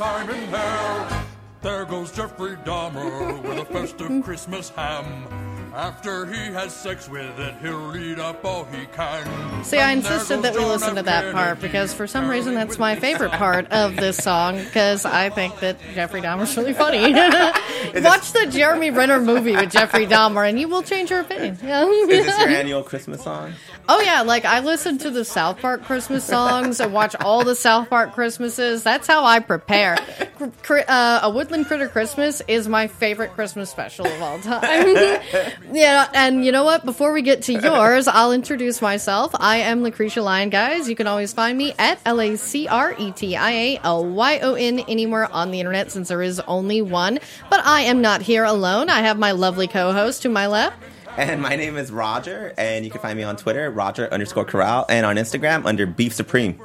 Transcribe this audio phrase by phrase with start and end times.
[0.00, 1.26] time in hell.
[1.60, 5.26] There goes Jeffrey Dahmer with a festive Christmas ham.
[5.74, 9.62] After he has sex with it, he'll eat up all he can.
[9.62, 12.78] See, I insisted that we John listen to that part because for some reason that's
[12.78, 17.12] my favorite part of this song because I think that Jeffrey Dahmer's really funny.
[18.02, 21.58] Watch the Jeremy Renner movie with Jeffrey Dahmer and you will change your opinion.
[21.62, 21.86] Yeah.
[21.86, 23.52] Is this your annual Christmas song?
[23.92, 27.56] Oh yeah, like I listen to the South Park Christmas songs and watch all the
[27.56, 28.84] South Park Christmases.
[28.84, 29.98] That's how I prepare.
[30.40, 34.94] Uh, a Woodland Critter Christmas is my favorite Christmas special of all time.
[35.72, 36.84] yeah, and you know what?
[36.84, 39.32] Before we get to yours, I'll introduce myself.
[39.34, 40.88] I am Lucretia Lyon, guys.
[40.88, 44.06] You can always find me at L A C R E T I A L
[44.06, 47.18] Y O N anywhere on the internet since there is only one.
[47.50, 48.88] But I am not here alone.
[48.88, 50.80] I have my lovely co-host to my left.
[51.16, 54.86] And my name is Roger, and you can find me on Twitter, Roger underscore Corral,
[54.88, 56.60] and on Instagram under Beef Supreme.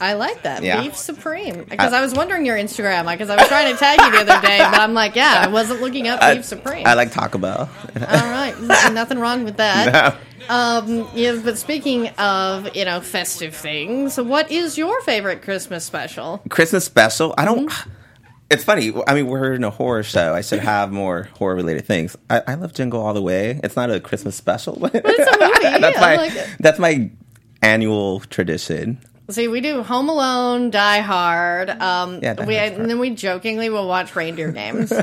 [0.00, 0.62] I like that.
[0.62, 0.82] Yeah.
[0.82, 1.64] Beef Supreme.
[1.64, 4.46] Because I was wondering your Instagram, because I was trying to tag you the other
[4.46, 6.86] day, but I'm like, yeah, I wasn't looking up Beef Supreme.
[6.86, 7.70] I like Taco Bell.
[7.96, 8.54] All right,
[8.92, 10.16] nothing wrong with that.
[10.48, 16.42] Um, yeah, but speaking of you know festive things, what is your favorite Christmas special?
[16.50, 17.34] Christmas special.
[17.38, 17.70] I don't.
[17.70, 17.90] Mm-hmm.
[18.54, 18.92] It's funny.
[19.06, 20.34] I mean, we're in a horror show.
[20.34, 22.16] I should have more horror related things.
[22.30, 23.60] I, I love Jingle All the Way.
[23.62, 25.38] It's not a Christmas special, but It's a
[25.72, 25.80] movie.
[25.80, 27.10] that's I my like that's my
[27.62, 28.98] annual tradition.
[29.30, 31.70] See, we do Home Alone, Die Hard.
[31.70, 34.92] Um, Yeah, we, and then we jokingly will watch Reindeer Games.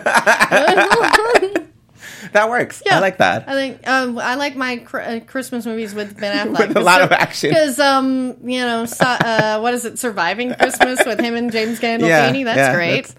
[2.33, 2.81] That works.
[2.89, 3.49] I like that.
[3.49, 6.81] I think um, I like my cr- uh, Christmas movies with Ben Affleck With a
[6.81, 7.49] lot of action.
[7.49, 9.99] Because um, you know, so, uh, what is it?
[9.99, 12.45] Surviving Christmas with him and James Gandolfini.
[12.45, 13.07] that's yeah, great.
[13.07, 13.15] that's-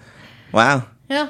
[0.53, 0.87] wow.
[1.09, 1.29] Yeah.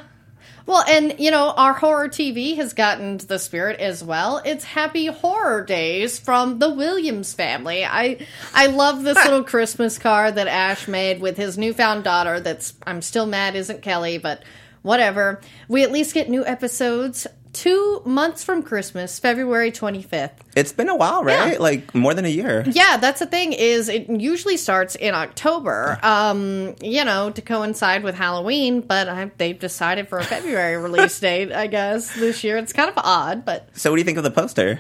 [0.66, 4.42] Well, and you know, our horror TV has gotten to the spirit as well.
[4.46, 7.84] It's Happy Horror Days from the Williams family.
[7.84, 12.40] I I love this little Christmas card that Ash made with his newfound daughter.
[12.40, 14.44] That's I'm still mad isn't Kelly, but
[14.84, 15.42] whatever.
[15.68, 20.32] We at least get new episodes two months from Christmas, February 25th.
[20.56, 21.54] It's been a while, right?
[21.54, 21.60] Yeah.
[21.60, 22.64] Like more than a year.
[22.68, 28.04] Yeah, that's the thing is it usually starts in October, um, you know, to coincide
[28.04, 32.58] with Halloween, but I, they've decided for a February release date, I guess, this year.
[32.58, 34.80] It's kind of odd, but So, what do you think of the poster?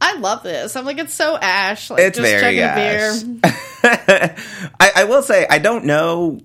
[0.00, 0.76] I love this.
[0.76, 1.90] I'm like, it's so Ash.
[1.90, 3.22] Like, It's just very chugging Ash.
[3.22, 3.44] beer.
[4.80, 6.40] I, I will say I don't know.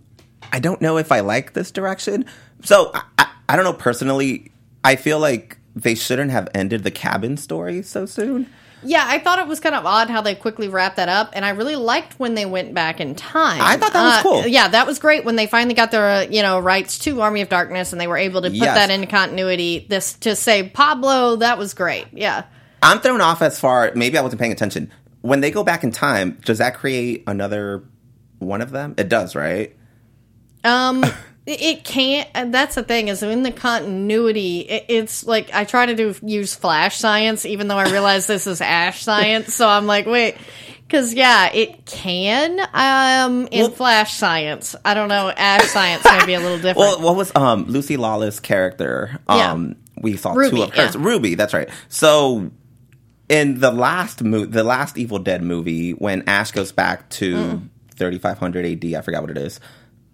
[0.52, 2.26] I don't know if I like this direction.
[2.64, 4.52] So I, I, I don't know personally.
[4.84, 8.48] I feel like they shouldn't have ended the cabin story so soon.
[8.88, 11.44] Yeah, I thought it was kind of odd how they quickly wrapped that up, and
[11.44, 13.60] I really liked when they went back in time.
[13.60, 14.48] I thought that was Uh, cool.
[14.48, 17.42] Yeah, that was great when they finally got their uh, you know rights to Army
[17.42, 18.76] of Darkness, and they were able to put Yes.
[18.76, 19.88] that into continuity.
[19.90, 22.06] This to say Pablo, that was great.
[22.12, 22.44] Yeah.
[22.84, 23.92] I'm thrown off as far.
[23.96, 24.92] Maybe I wasn't paying attention.
[25.22, 27.84] When they go back in time, does that create another
[28.38, 28.94] one of them?
[29.00, 29.76] It does, right?
[30.64, 31.04] Um,
[31.46, 32.28] it- can't.
[32.34, 34.60] And that's the thing is in the continuity.
[34.62, 38.48] It, it's like I try to do use flash science, even though I realize this
[38.48, 39.54] is ash science.
[39.54, 40.36] So I'm like, wait,
[40.88, 42.60] because yeah, it can.
[42.74, 45.30] Um, in Well- flash science, I don't know.
[45.30, 46.78] Ash science may be a little different.
[46.78, 49.20] Well, what was um Lucy Lawless' character?
[49.28, 50.96] Um, we saw Ruby, two of hers.
[50.96, 51.02] yeah.
[51.04, 51.70] Ruby, that's right.
[51.90, 52.52] So
[53.30, 57.70] in the last mo- the last Evil Dead movie, when Ash goes back to Mm.
[57.98, 59.60] 3500 AD, I forgot what it is.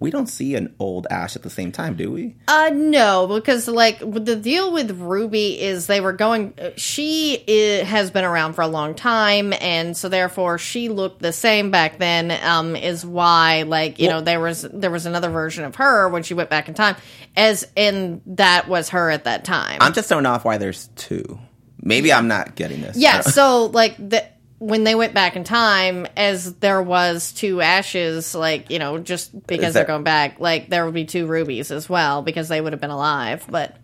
[0.01, 2.35] We don't see an old Ash at the same time, do we?
[2.47, 6.56] Uh, no, because like the deal with Ruby is they were going.
[6.75, 11.31] She i has been around for a long time, and so therefore she looked the
[11.31, 12.31] same back then.
[12.44, 16.09] Um, is why like you Well- know there was there was another version of her
[16.09, 16.95] when she went back in time,
[17.38, 19.78] as and that was her at that time.
[19.81, 21.39] I'm just thrown off why there's two.
[21.79, 22.97] Maybe I'm not getting this.
[22.97, 24.25] yeah, so like the
[24.62, 29.48] when they went back in time, as there was two ashes, like you know, just
[29.48, 32.62] because Is they're going back, like there would be two rubies as well because they
[32.62, 33.76] would have been alive, but.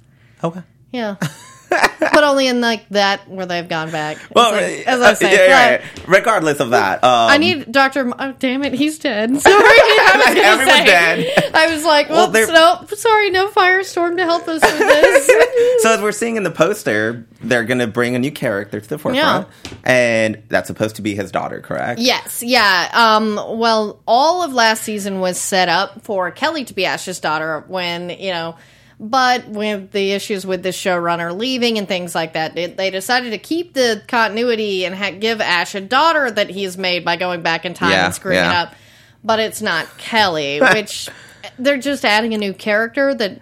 [0.44, 0.62] okay.
[0.92, 1.16] Yeah.
[1.70, 4.18] but only in like that where they've gone back.
[4.34, 6.04] Well, like- uh, as I say, yeah, yeah, yeah.
[6.08, 8.12] regardless of that, um, I need Doctor.
[8.18, 9.30] Oh, damn it, he's dead.
[9.42, 10.86] Sorry, I was Everyone's say.
[10.86, 11.52] dead.
[11.54, 15.32] I was like, Well, well, no, sorry, no firestorm to help us with this.
[15.84, 18.90] So as we're seeing in the poster, they're going to bring a new character to
[18.90, 19.48] the forefront,
[19.84, 22.00] and that's supposed to be his daughter, correct?
[22.00, 22.90] yes, yeah.
[22.94, 23.36] Um.
[23.60, 28.10] Well, all of last season was set up for Kelly to be Ash's daughter when
[28.10, 28.56] you know.
[29.00, 33.30] But with the issues with the showrunner leaving and things like that, it, they decided
[33.30, 37.44] to keep the continuity and ha- give Ash a daughter that he's made by going
[37.44, 38.74] back in time Yeah, and screwing it up.
[39.24, 41.10] But it's not Kelly, which
[41.60, 43.40] they're just adding a new character that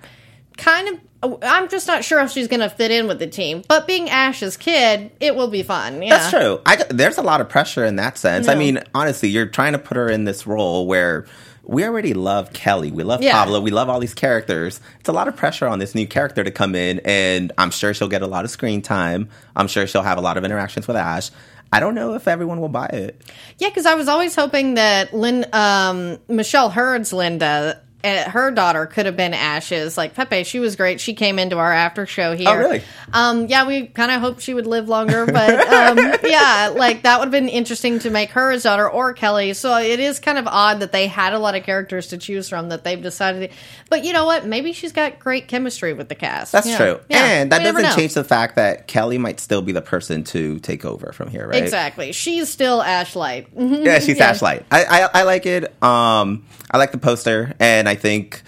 [0.58, 1.00] kind of.
[1.42, 3.64] I'm just not sure if she's going to fit in with the team.
[3.68, 6.04] But being Ash's kid, it will be fun.
[6.04, 6.18] Yeah.
[6.18, 6.62] That's true.
[6.68, 8.48] I, there's a lot of pressure in that sense.
[8.48, 11.26] I mean, honestly, you're trying to put her in this role where
[11.68, 12.92] we already love Kelly.
[12.92, 13.32] We love Yeah.
[13.34, 13.60] Pablo.
[13.62, 14.80] We love all these characters.
[15.00, 17.94] It's a lot of pressure on this new character to come in, and I'm sure
[17.94, 19.30] she'll get a lot of screen time.
[19.56, 21.32] I'm sure she'll have a lot of interactions with Ash.
[21.74, 23.22] I don't know if everyone will buy it.
[23.58, 28.86] Yeah, because I was always hoping that Lynn, um, Michelle Hurd's Linda, uh, her daughter
[28.86, 29.98] could have been Ashes.
[29.98, 31.02] Like Pepe, she was great.
[31.02, 32.50] She came into our after show here.
[32.50, 32.82] Oh, really?
[33.14, 37.20] Um, yeah, we kind of hoped she would live longer, but um, yeah, like that
[37.20, 39.54] would have been interesting to make her his daughter or Kelly.
[39.54, 42.48] So it is kind of odd that they had a lot of characters to choose
[42.50, 43.52] from that they've decided.
[43.90, 44.46] But you know what?
[44.46, 46.52] Maybe she's got great chemistry with the cast.
[46.52, 46.78] That's Yeah.
[46.78, 47.00] true.
[47.10, 47.24] Yeah.
[47.26, 50.60] And that We doesn't change the fact that Kelly might still be the person to
[50.60, 51.62] take over from here, right?
[51.64, 52.12] Exactly.
[52.12, 53.48] She's still Ashlight.
[53.56, 53.86] Mhm.
[53.86, 54.32] Yeah, she's Yeah.
[54.32, 54.64] Ashlight.
[54.72, 55.66] I, I I like it.
[55.84, 58.44] Um, I like the poster, and I think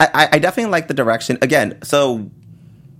[0.00, 1.38] I, I- I definitely like the direction.
[1.42, 2.30] Again, so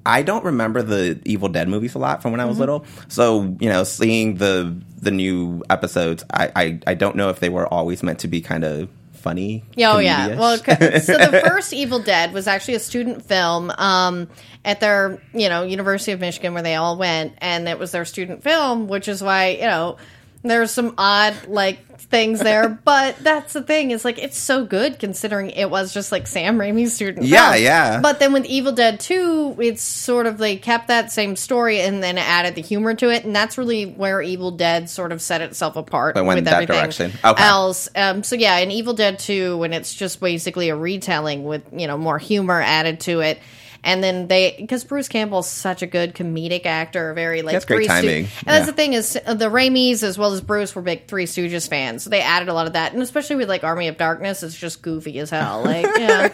[0.04, 2.48] I don't remember the Evil Dead movies a lot from when I Mm-hmm.
[2.50, 2.84] was little.
[3.08, 7.48] So you know, seeing the the new episodes, I I, I don't know if they
[7.48, 9.62] were always meant to be kind of funny.
[9.78, 10.36] Oh yeah.
[10.36, 10.38] comedy-ish.
[10.38, 10.56] Well,
[11.00, 14.28] so the first Evil Dead was actually a student film um,
[14.64, 18.04] at their, you know, University of Michigan where they all went, and it was their
[18.04, 19.96] student film, which is why you know
[20.42, 22.68] there's some odd like things there.
[22.84, 26.58] but that's the thing is like it's so good considering it was just like Sam
[26.58, 27.26] Raimi's student.
[27.26, 27.64] Yeah, film.
[27.64, 28.00] yeah.
[28.00, 32.02] But then with Evil Dead Two, it's sort of they kept that same story and
[32.02, 35.40] then added the humor to it, and that's really where Evil Dead sort of set
[35.40, 37.12] itself apart It went with that everything direction.
[37.24, 37.42] Okay.
[37.42, 37.88] else.
[37.96, 41.86] Um, so yeah, in Evil Dead 2, when it's just basically a retelling with you
[41.86, 43.38] know more humor added to it,
[43.84, 47.88] and then they because Bruce Campbell's such a good comedic actor, very like That's great
[47.88, 48.24] Stoo- timing.
[48.24, 48.66] and that's Yeah.
[48.66, 52.10] the thing is the Raimis as well as Bruce were big Three Stooges fans, so
[52.10, 54.82] they added a lot of that, and especially with like Army of Darkness, it's just
[54.82, 55.62] goofy as hell.
[55.64, 56.28] Like yeah,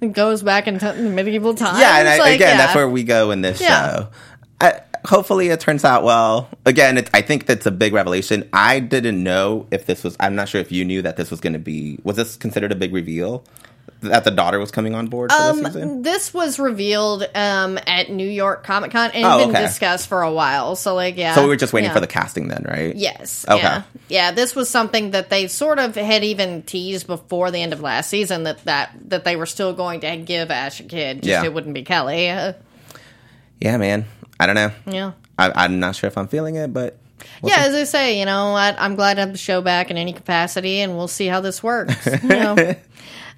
[0.00, 1.78] it goes back into medieval times.
[1.80, 2.56] yeah, and I, like, again, yeah.
[2.58, 4.08] that's where we go in this show.
[4.60, 6.48] I, hopefully, it turns out well.
[6.64, 8.48] Again, it, I think that's a big revelation.
[8.52, 10.16] I didn't know if this was.
[10.20, 11.98] I'm not sure if you knew that this was going to be.
[12.04, 13.44] Was this considered a big reveal
[14.02, 15.82] that the daughter was coming on board for this season?
[15.82, 19.62] Um, this was revealed um, at New York Comic Con and Oh, been okay.
[19.62, 20.76] discussed for a while.
[20.76, 21.34] So like yeah.
[21.34, 21.94] So we were just waiting yeah.
[21.94, 22.94] for the casting then, right?
[22.94, 23.44] Yes.
[23.48, 23.62] Okay.
[23.62, 23.82] Yeah.
[24.08, 24.30] Yeah.
[24.32, 28.10] This was something that they sort of had even teased before the end of last
[28.10, 31.18] season that that that they were still going to give Ash a kid.
[31.18, 31.44] Just Yeah.
[31.44, 32.26] it wouldn't be Kelly.
[32.26, 34.04] Yeah, man.
[34.40, 34.72] I don't know.
[34.86, 35.12] yeah.
[35.38, 36.98] I, I'm not sure if I'm feeling it, but
[37.42, 39.96] yeah, as I say, you know, I, I'm glad to have the show back in
[39.96, 41.94] any capacity, and we'll see how this works.
[42.22, 42.74] You know.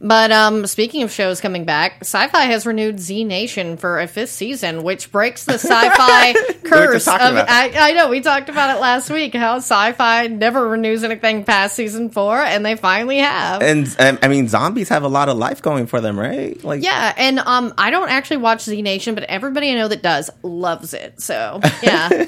[0.01, 4.31] But um, speaking of shows coming back, Syfy has renewed Z Nation for a fifth
[4.31, 7.09] season, which breaks the Syfy curse.
[7.09, 9.35] Of, I, I know we talked about it last week.
[9.35, 13.63] How Syfy never renews anything past season four, and they finally have.
[13.63, 16.63] and I mean, zombies have a lot of life going for them, right?
[16.63, 20.03] Like, yeah, and um, I don't actually watch Z Nation, but everybody I know that
[20.03, 21.21] does loves it.
[21.23, 22.09] So yeah,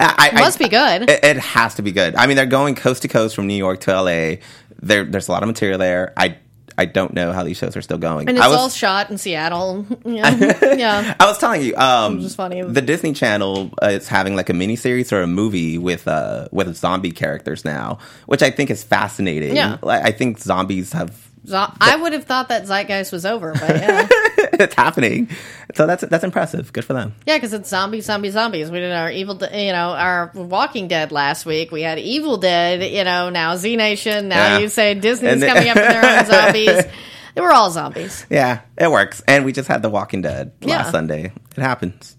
[0.00, 1.10] I, I, must be good.
[1.10, 2.14] It, it has to be good.
[2.14, 4.36] I mean, they're going coast to coast from New York to LA.
[4.80, 6.12] There, there's a lot of material there.
[6.16, 6.38] I,
[6.78, 8.28] I don't know how these shows are still going.
[8.28, 9.84] and it's I was, all shot in Seattle.
[10.04, 11.16] Yeah, yeah.
[11.18, 12.62] I was telling you, um, is funny.
[12.62, 16.46] the Disney Channel uh, is having like a mini series or a movie with uh
[16.52, 19.56] with zombie characters now, which I think is fascinating.
[19.56, 19.78] Yeah.
[19.82, 24.74] I think zombies have I would have thought that Zeitgeist was over, but yeah, it's
[24.74, 25.28] happening.
[25.74, 26.72] So that's that's impressive.
[26.72, 27.14] Good for them.
[27.26, 28.70] yeah, because it's zombie, zombie, zombies.
[28.70, 31.70] We did our Evil, De- you know, our Walking Dead last week.
[31.70, 34.28] We had Evil Dead, you know, now Z Nation.
[34.28, 34.58] Now Yeah.
[34.58, 36.82] you say Disney's And the- coming up with their own zombies.
[37.34, 38.26] They were all zombies.
[38.28, 39.22] Yeah, it works.
[39.28, 40.90] And we just had The Walking Dead last Yeah.
[40.90, 41.30] Sunday.
[41.56, 42.16] It happens.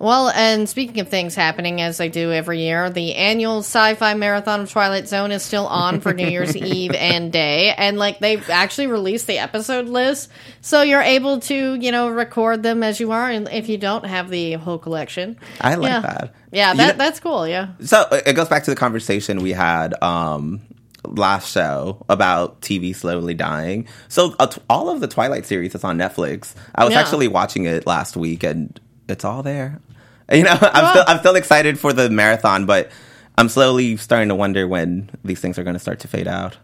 [0.00, 4.60] Well, and speaking of things happening as they do every year, the annual sci-fi marathon
[4.60, 8.48] of Twilight Zone is still on for New Year's Eve and day, and like they've
[8.48, 13.10] actually released the episode list, so you're able to you know record them as you
[13.10, 16.00] are, and if you don't have the whole collection, I like yeah.
[16.00, 16.34] that.
[16.52, 17.48] Yeah, You that know- that's cool.
[17.48, 20.60] Yeah, So it goes back to the conversation we had um,
[21.08, 23.88] last show about TV slowly dying.
[24.06, 26.54] So uh, t- all of the Twilight series is on Netflix.
[26.74, 27.00] I was Yeah.
[27.00, 28.78] actually watching it last week, and
[29.08, 29.80] it's all there.
[30.30, 32.90] You know, I'm still I'm still excited for the marathon, but
[33.38, 36.58] I'm slowly starting to wonder when these things are going to start to fade out.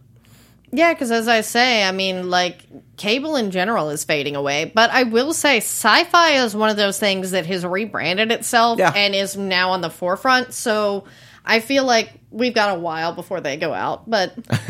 [0.71, 0.93] yeah.
[0.93, 2.67] Because as I say, I mean, like
[2.99, 6.99] cable in general is fading away, but I will say, sci-fi is one of those
[7.01, 8.93] things that has rebranded itself Yeah.
[8.95, 10.53] and is now on the forefront.
[10.53, 11.05] So.
[11.47, 14.33] I feel like we've got a while before they go out, but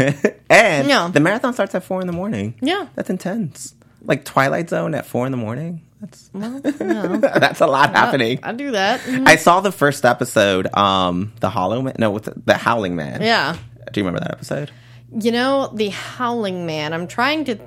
[0.51, 1.09] and Yeah.
[1.13, 2.55] the marathon starts at four in the morning.
[2.61, 2.89] Yeah.
[2.97, 3.77] that's intense.
[4.03, 5.83] Like Twilight Zone at four in the morning.
[6.05, 6.61] That's well.
[7.21, 8.39] that's a lot happening.
[8.43, 9.01] I do that.
[9.01, 9.27] Mhm.
[9.27, 11.95] I saw the first episode, um, the Hollow Man.
[11.99, 12.47] No, it?
[12.47, 13.23] the Howling Man.
[13.23, 13.57] Yeah.
[13.93, 14.71] Do you remember that episode?
[15.19, 16.93] You know, the Howling Man.
[16.93, 17.59] I'm trying to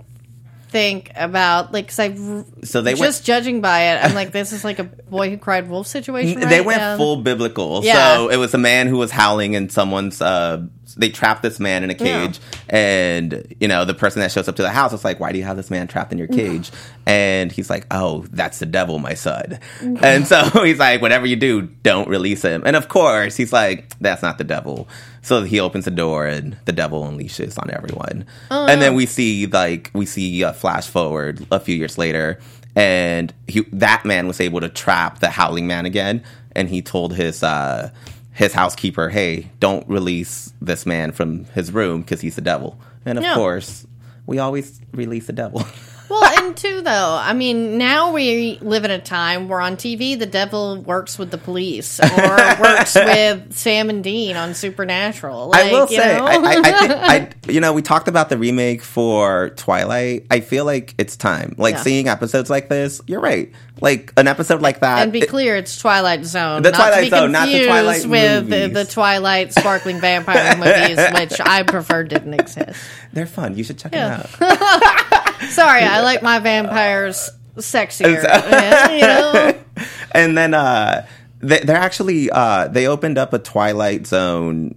[0.70, 4.64] think about like because I So they just judging by it, I'm like, this is
[4.64, 6.40] like a boy who cried wolf situation.
[6.40, 6.50] went.
[6.50, 7.82] They went full biblical.
[7.84, 8.18] Yeah.
[8.18, 10.64] So it was a man who was howling in someone's uh,
[10.98, 12.40] they trap this man in a cage,
[12.70, 15.38] and you know the person that shows up to the house is like, "Why do
[15.38, 16.72] you have this man trapped in your cage?"
[17.06, 19.60] and he's like, "Oh, that's the devil, my son."
[20.02, 23.90] and so he's like, "Whatever you do, don't release him." And of course, he's like,
[24.00, 24.88] "That's not the devil."
[25.22, 28.26] So he opens the door, and the devil unleashes on everyone.
[28.50, 32.40] and then we see like we see a flash forward a few years later,
[32.76, 36.24] and he, that man was able to trap the howling man again,
[36.56, 37.44] and he told his.
[37.44, 37.92] uh
[38.38, 42.80] his housekeeper, hey, don't release this man from his room because he's the devil.
[43.04, 43.34] And of Yeah.
[43.34, 43.88] course,
[44.28, 45.66] we always release the devil.
[46.10, 50.18] Well, and two though, I mean, now we live in a time where on TV
[50.18, 52.06] the devil works with the police or
[52.62, 55.50] works with Sam and Dean on Supernatural.
[55.50, 56.26] Like, I will you say, know?
[56.26, 60.28] I, I, I, think, I, you know, we talked about the remake for Twilight.
[60.32, 61.56] I feel like it's time.
[61.58, 61.82] Like Yeah.
[61.82, 63.52] seeing episodes like this, you're right.
[63.80, 65.04] Like an episode like that.
[65.04, 66.62] and be it- clear, it's Twilight Zone.
[66.64, 70.56] The not to Twilight be Zone, not the Twilight with the, the Twilight sparkling vampire
[70.58, 72.80] movies, which I prefer didn't exist.
[73.14, 73.56] they're fun.
[73.58, 74.18] You should check Yeah.
[74.40, 75.04] them out.
[75.50, 78.22] Sorry, I like my vampires sexier.
[78.94, 79.54] you know?
[80.12, 81.06] and then uh,
[81.40, 84.76] they, they're actually uh, they opened up a Twilight Zone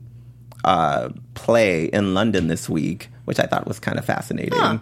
[0.65, 4.59] uh, play in London this week, which I thought was kind of fascinating.
[4.59, 4.79] Huh.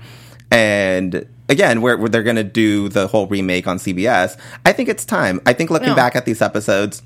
[0.50, 4.88] And again, where, where they're going to do the whole remake on CBS, I think
[4.88, 5.40] it's time.
[5.46, 5.94] I think looking Yeah.
[5.94, 7.02] back at these episodes.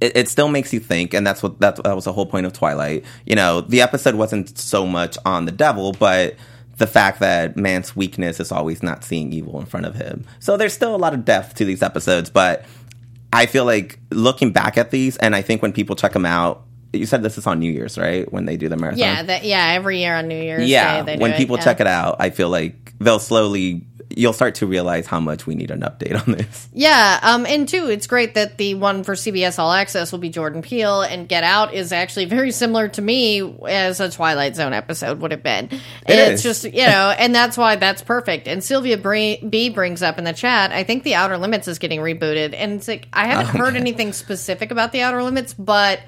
[0.00, 2.46] It, it still makes you think, and that's what that's, that was the whole point
[2.46, 3.04] of Twilight.
[3.26, 6.36] You know, the episode wasn't so much on the devil, but
[6.80, 10.24] the fact that man's weakness is always not seeing evil in front of him.
[10.38, 12.64] So there's still a lot of depth to these episodes, but
[13.34, 16.64] I feel like looking back at these, and I think when people check them out,
[16.94, 18.30] you said this is on New Year's, right?
[18.32, 18.98] When they do the marathon.
[18.98, 21.00] Yeah, that yeah, every year on New Year's yeah.
[21.00, 21.64] Day they do when it, people yeah.
[21.64, 23.86] check it out, I feel like they'll slowly.
[24.16, 26.68] You'll start to realize how much we need an update on this.
[26.72, 30.30] Yeah, um, and two, it's great that the one for CBS All Access will be
[30.30, 34.72] Jordan Peele, and Get Out is actually very similar to me as a Twilight Zone
[34.72, 35.68] episode would have been.
[36.06, 36.62] it's is.
[36.62, 38.48] just you know, and that's why that's perfect.
[38.48, 42.00] And Sylvia B brings up in the chat, I think the Outer Limits is getting
[42.00, 46.00] rebooted, and it's like I haven't heard anything specific about the Outer Limits, but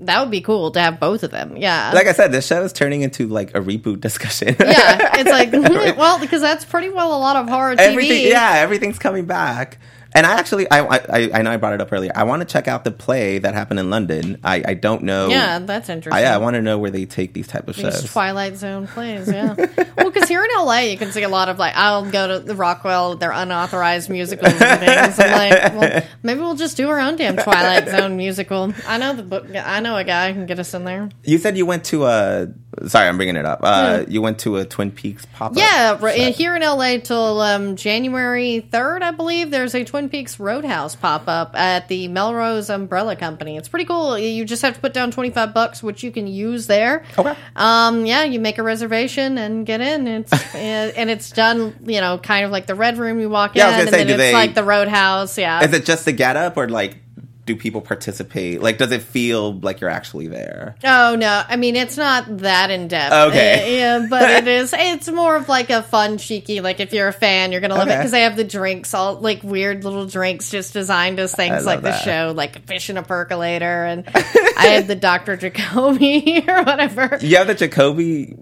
[0.00, 1.56] that would be cool to have both of them.
[1.56, 4.56] Yeah, Like I said, this show is turning into like a reboot discussion.
[4.58, 5.52] yeah, it's like
[5.96, 7.80] well because that's pretty well a lot of horror TV.
[7.80, 9.78] Everything, yeah, everything's coming back.
[10.14, 12.12] And I actually, I, I, I know I brought it up earlier.
[12.14, 14.38] I want to check out the play that happened in London.
[14.44, 15.28] I, I don't know.
[15.28, 16.12] Yeah, that's interesting.
[16.12, 18.04] I, yeah, I want to know where they take these type of These shows.
[18.12, 19.54] Twilight Zone plays, yeah.
[19.96, 22.38] well, because here in LA, you can see a lot of like, I'll go to
[22.40, 25.18] the Rockwell, their unauthorized musicals and things.
[25.18, 28.72] I'm like, well, maybe we'll just do our own damn Twilight Zone musical.
[28.86, 29.46] I know the book.
[29.54, 31.08] I know a guy who can get us in there.
[31.24, 32.48] You said you went to a.
[32.86, 33.60] Sorry, I'm bringing it up.
[33.62, 35.58] Uh, You went to a Twin Peaks pop up.
[35.58, 40.38] Yeah, right, here in LA till um, January 3rd, I believe, there's a Twin Peaks
[40.40, 43.56] Roadhouse pop up at the Melrose Umbrella Company.
[43.56, 44.18] It's pretty cool.
[44.18, 47.04] You just have to put down 25 bucks, which you can use there.
[47.18, 47.34] Okay.
[47.56, 50.06] Um, yeah, you make a reservation and get in.
[50.06, 53.20] It's and and it's done, you know, kind of like the Red Room.
[53.20, 54.64] You walk Yeah, I was in, gonna and say, then do it's they- like the
[54.64, 55.38] Roadhouse.
[55.38, 56.96] Yeah, Is it just the get up or like
[57.44, 58.62] do people participate?
[58.62, 60.76] Like, does it feel like you're actually there?
[60.84, 61.42] Oh no!
[61.48, 63.12] I mean, it's not that in depth.
[63.30, 63.62] Okay.
[63.62, 64.72] Uh, yeah, but it is.
[64.76, 66.60] It's more of like a fun, cheeky.
[66.60, 69.16] Like if you're a fan, you're gonna love it because they have the drinks, all
[69.16, 72.96] like weird little drinks, just designed as things like the show, like a fish in
[72.96, 77.18] a percolator, and I had the Doctor Jacoby or whatever.
[77.20, 78.36] You have the Jacoby.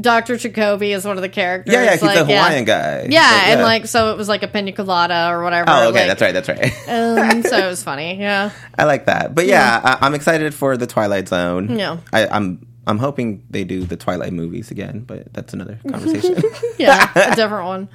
[0.00, 1.72] Doctor Jacoby is one of the characters.
[1.72, 3.06] Yeah, yeah, he's like, the Hawaiian guy.
[3.08, 5.70] Yeah, Like, and like so it was like a pina colada or whatever.
[5.70, 7.34] Oh, okay, like, that's right, that's right.
[7.34, 8.23] Um, so it was funny.
[8.24, 8.50] Yeah.
[8.78, 9.34] I like that.
[9.34, 11.78] But yeah, I, I'm excited for the Twilight Zone.
[11.78, 11.98] Yeah.
[12.12, 16.42] I, I'm I'm hoping they do the Twilight movies again, but that's another conversation.
[16.78, 17.88] Yeah, a different one.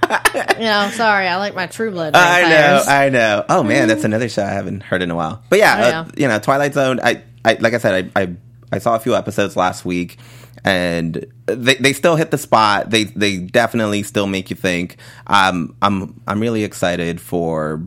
[0.59, 2.13] Know, sorry, I like my True Blood.
[2.15, 2.83] I know.
[2.87, 3.45] I know.
[3.49, 5.43] Oh man, that's another show I haven't heard in a while.
[5.49, 6.99] But yeah, Oh, uh, you know, Twilight Zone.
[7.03, 8.35] I, I like I said, I, I
[8.71, 10.17] I saw a few episodes last week,
[10.63, 12.89] and they they still hit the spot.
[12.89, 14.97] They they definitely still make you think.
[15.27, 17.83] Um, I'm I'm really excited for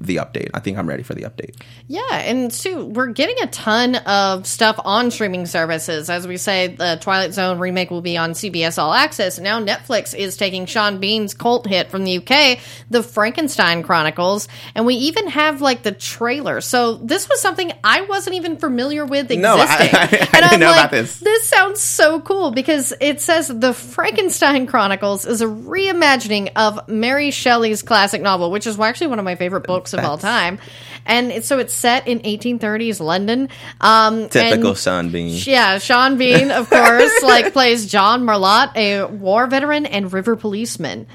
[0.00, 0.48] the update.
[0.54, 1.56] I think I'm ready for the update.
[1.86, 6.08] Yeah, and Sue, we're getting a ton of stuff on streaming services.
[6.08, 9.38] As we say, the Twilight Zone remake will be on CBS All Access.
[9.38, 14.86] Now Netflix is taking Sean Bean's cult hit from the UK, The Frankenstein Chronicles, and
[14.86, 16.60] we even have like the trailer.
[16.62, 19.42] So this was something I wasn't even familiar with existing.
[19.42, 21.20] No, I- I- I didn't I'm know like, about this.
[21.20, 27.30] This sounds so cool because it says The Frankenstein Chronicles is a reimagining of Mary
[27.30, 30.58] Shelley's classic novel, which is actually one of my favorite books of all time.
[31.06, 33.48] And it's, so it's set in 1830s London.
[33.80, 35.36] Um, Typical Sean Bean.
[35.46, 41.06] yeah, Sean Bean, of course, like plays John Marlott, a war veteran and river policeman.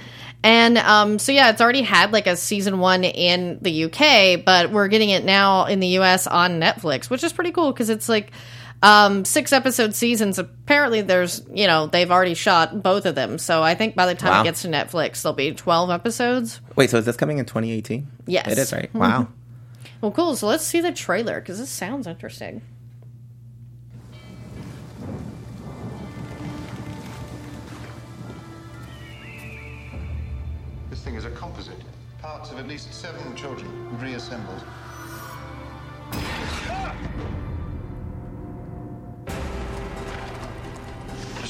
[0.44, 4.72] And um, so yeah, it's already had like a season one in the UK, but
[4.72, 8.08] we're getting it now in the US on Netflix, which is pretty cool because it's
[8.08, 8.32] like
[8.84, 10.38] Um, six episode seasons.
[10.38, 13.38] Apparently, there's you know they've already shot both of them.
[13.38, 14.42] So I think by the time Wow.
[14.42, 16.62] it gets to Netflix, there'll be twelve episodes.
[16.76, 18.08] Wait, so is this coming in 2018?
[18.28, 18.48] Yes.
[18.52, 18.94] It is, right?
[18.94, 19.30] Wow.
[20.02, 20.36] Well, cool.
[20.36, 22.62] So let's see the trailer because this sounds interesting.
[30.90, 31.80] This thing is a composite.
[32.22, 34.64] Parts of at least seven children reassembled.
[36.12, 36.18] The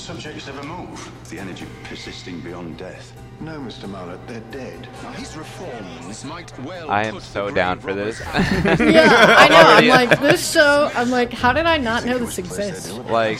[0.05, 1.11] subjects never move.
[1.31, 3.11] The energy persisting beyond death.
[3.39, 3.89] No, Mr.
[3.89, 4.85] Muller, they're dead.
[5.15, 6.91] His reforms might well.
[6.91, 8.19] I am so down for this.
[8.85, 9.55] Yeah, I know.
[9.57, 10.91] I'm like this show.
[10.93, 12.91] I'm like, how did I not know this exists?
[13.09, 13.39] like,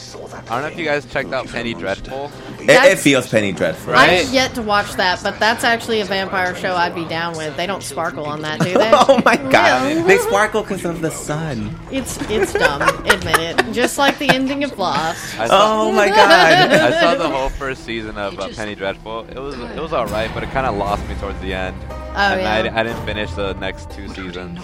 [0.50, 2.32] I don't know if you guys checked out Penny Dreadful.
[2.68, 3.92] It, it feels Penny Dreadful.
[3.92, 4.24] I Right?
[4.24, 7.56] have yet to watch that, but that's actually a vampire show I'd be down with.
[7.56, 8.90] They don't sparkle on that, do they?
[9.08, 9.52] Oh my god.
[9.92, 10.02] Yeah.
[10.02, 11.78] They sparkle because of the sun.
[11.90, 12.82] It's it's dumb.
[13.06, 13.72] Admit it.
[13.72, 15.22] Just like the ending of Lost.
[15.36, 16.70] Saw, Oh my god.
[16.72, 19.26] I saw the whole first season of uh, Penny Dreadful.
[19.28, 21.76] It was it was alright, but it kind of lost me towards the end.
[22.18, 22.72] Oh, and yeah.
[22.74, 24.58] I, I didn't finish the next two seasons.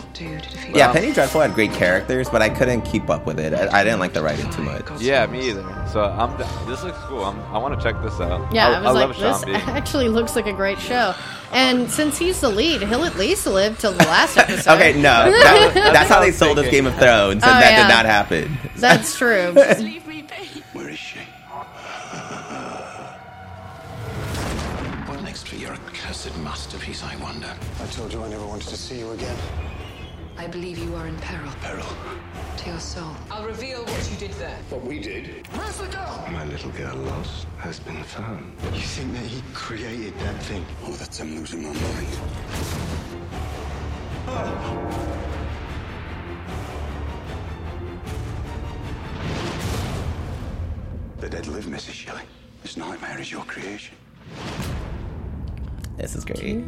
[0.75, 3.53] Yeah, Penny Dreadful had great characters, but I couldn't keep up with it.
[3.53, 4.87] I, I didn't like the writing too much.
[5.03, 5.63] Yeah, me either.
[5.93, 6.37] So I'm.
[6.67, 7.25] This looks cool.
[7.25, 8.53] I'm, I want to check this out.
[8.55, 11.15] Yeah, I, I was I like, this Sean actually looks like a great show.
[11.53, 14.75] And since he's the lead, he'll at least live till the last episode.
[14.77, 15.31] Okay, no.
[15.31, 16.69] That, that's how they sold us.
[16.71, 17.83] Game of Thrones, and Oh, that yeah.
[17.83, 18.57] did not happen.
[18.77, 19.53] That's true.
[19.53, 21.19] Where is she?
[25.07, 27.55] What next for your accursed masterpiece, I wonder?
[27.83, 29.37] I told you I never wanted to see you again.
[30.39, 31.85] I believe you are in peril Peril.
[32.63, 33.11] To your soul.
[33.31, 34.57] I'll reveal what you did there.
[34.71, 35.47] What we did?
[35.49, 36.25] Where's the girl?
[36.31, 38.55] My little girl lost has been found.
[38.73, 40.65] You think that he created that thing?
[40.85, 42.09] Oh, that's I'm losing my mind.
[51.19, 51.93] The dead live, Mrs.
[51.93, 52.23] Shelley.
[52.63, 53.97] This nightmare is your creation.
[55.97, 56.65] This is great.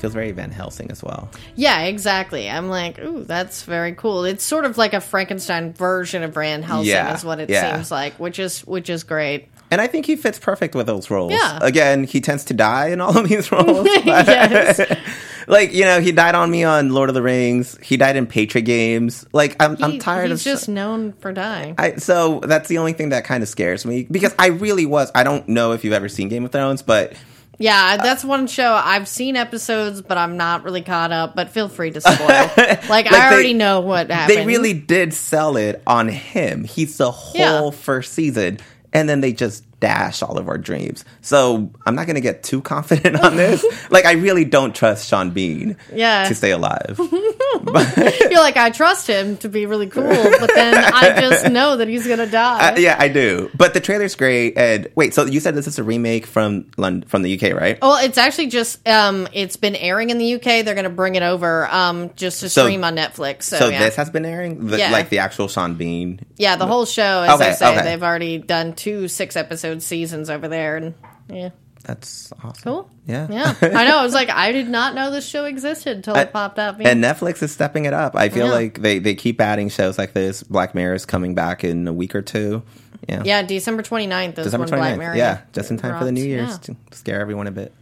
[0.00, 1.28] Feels very Van Helsing as well.
[1.56, 2.48] Yeah, exactly.
[2.48, 4.24] I'm like, ooh, that's very cool.
[4.24, 7.74] It's sort of like a Frankenstein version of Van Helsing, Yeah, is what it yeah.
[7.74, 9.48] seems like, which is which is great.
[9.70, 11.32] And I think he fits perfect with those roles.
[11.32, 11.58] Yeah.
[11.62, 13.86] Again, he tends to die in all of these roles.
[14.04, 14.80] Yes.
[15.46, 17.78] like, you know, he died on me on Lord of the Rings.
[17.82, 19.26] He died in Patriot games.
[19.32, 21.74] Like, I'm, I'm tired he's of just known for dying.
[21.78, 25.12] I, so that's the only thing that kind of scares me because I really was.
[25.14, 27.12] I don't know if you've ever seen Game of Thrones, but
[27.60, 31.36] Yeah, uh, that's one show I've seen episodes, but I'm not really caught up.
[31.36, 32.26] But feel free to spoil.
[32.56, 32.56] like,
[32.88, 34.38] Like, I they- already know what happened.
[34.38, 36.64] they really did sell it on him.
[36.64, 37.70] He's the whole Yeah.
[37.70, 38.58] first season,
[38.92, 41.04] and then they just dash all of our dreams.
[41.22, 43.64] So I'm not going to get too confident on this.
[43.90, 46.24] like, I really don't trust Sean Bean Yeah.
[46.28, 46.98] to stay alive.
[47.00, 51.88] You're like, I trust him to be really cool, but then I just know that
[51.88, 52.70] he's gonna die.
[52.74, 53.50] Uh, yeah, I do.
[53.54, 54.56] But the trailer's great.
[54.56, 57.78] And wait, so you said this is a remake from London, from the UK, right?
[57.80, 60.64] Well, it's actually just um, it's been airing in the UK.
[60.64, 63.44] They're gonna bring it over um, just to So- stream on Netflix.
[63.44, 63.80] So, so yeah.
[63.80, 64.90] this has been airing, the, Yeah.
[64.90, 66.20] like the actual Sean Bean.
[66.36, 67.82] yeah, the whole show, as I Okay, say, okay.
[67.84, 69.36] they've already done two six
[69.70, 70.94] episode seasons over there, and
[71.28, 71.50] yeah,
[71.84, 72.62] That's awesome.
[72.62, 72.90] cool.
[73.06, 73.98] Yeah, Yeah, I know.
[73.98, 76.76] I was like, I did not know this show existed until it popped up.
[76.80, 78.16] And Netflix is stepping it up.
[78.16, 78.52] I feel Yeah.
[78.52, 80.42] like they, they keep adding shows like this.
[80.42, 82.62] Black Mirror is coming back in a week or two.
[83.08, 83.22] Yeah.
[83.24, 84.98] yeah, December 29th is December when Black 29th.
[84.98, 85.16] Mirror.
[85.16, 86.12] Yeah, just in time for the.
[86.12, 86.56] New Year's Yeah.
[86.58, 87.72] to scare everyone a bit.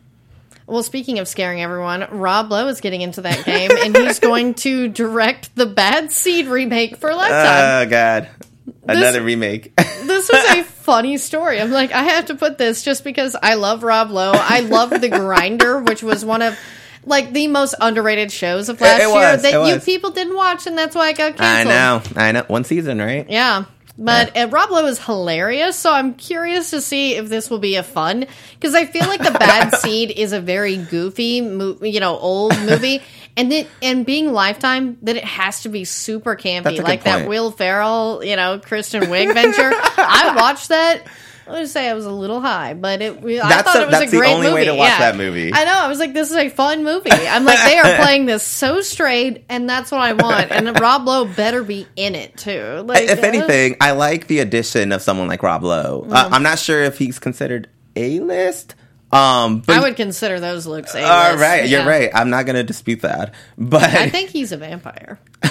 [0.66, 4.52] Well, speaking of scaring everyone, Rob Lowe is getting into that game, and he's going
[4.54, 7.86] to direct the Bad Seed remake for Lifetime.
[7.86, 8.28] Oh, God.
[8.86, 9.74] Another remake.
[9.76, 11.60] this was a funny story.
[11.60, 14.32] I'm like, I have to put this just because I love Rob Lowe.
[14.32, 16.58] I love The Grinder, which was one of
[17.04, 20.66] like the most underrated shows of last it year was, that you people didn't watch,
[20.66, 21.42] and that's why I got canceled.
[21.46, 22.02] I know.
[22.16, 22.44] I know.
[22.48, 23.28] One season, right?
[23.28, 23.64] Yeah.
[24.00, 27.74] But uh, Rob Lowe is hilarious, so I'm curious to see if this will be
[27.74, 31.98] a fun because I feel like the Bad Seed is a very goofy, mo- you
[31.98, 33.02] know, old movie,
[33.38, 37.26] and it and being Lifetime, that it has to be super campy, like that.
[37.28, 39.70] Will Ferrell, you know, Kristen Wiig venture.
[39.72, 41.04] I watched that.
[41.46, 43.16] I would say I was a little high, but it.
[43.24, 44.64] I That's thought a- it was a that's the great only way movie.
[44.66, 44.98] to watch Yeah.
[44.98, 45.50] that movie.
[45.54, 45.72] I know.
[45.78, 47.10] I was like, this is a fun movie.
[47.10, 50.50] I'm like, they are playing this so straight, and that's what I want.
[50.52, 52.82] And Rob Lowe better be in it too.
[52.84, 56.06] Like, if uh, anything, I like the addition of someone like Rob Lowe.
[56.10, 58.74] Uh, I'm not sure if he's considered A list.
[59.10, 61.10] Um, but I would consider those looks A-list.
[61.10, 62.10] all right, you're right.
[62.12, 65.18] I'm not going to dispute that, but I think he's a vampire.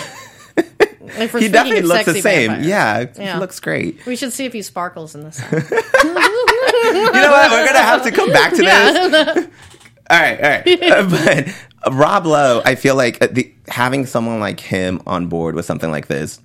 [1.10, 2.50] He definitely looks the same.
[2.50, 2.68] vampires.
[2.68, 3.34] Yeah, Yeah.
[3.36, 4.06] he looks great.
[4.06, 5.48] We should see if he sparkles in the sun.
[5.54, 7.52] You know what?
[7.52, 9.48] We're gonna have to come back to this.
[10.10, 10.84] All right, all right.
[10.84, 15.56] Uh, but Rob Lowe, I feel like uh, the, having someone like him on board
[15.56, 16.40] with something like this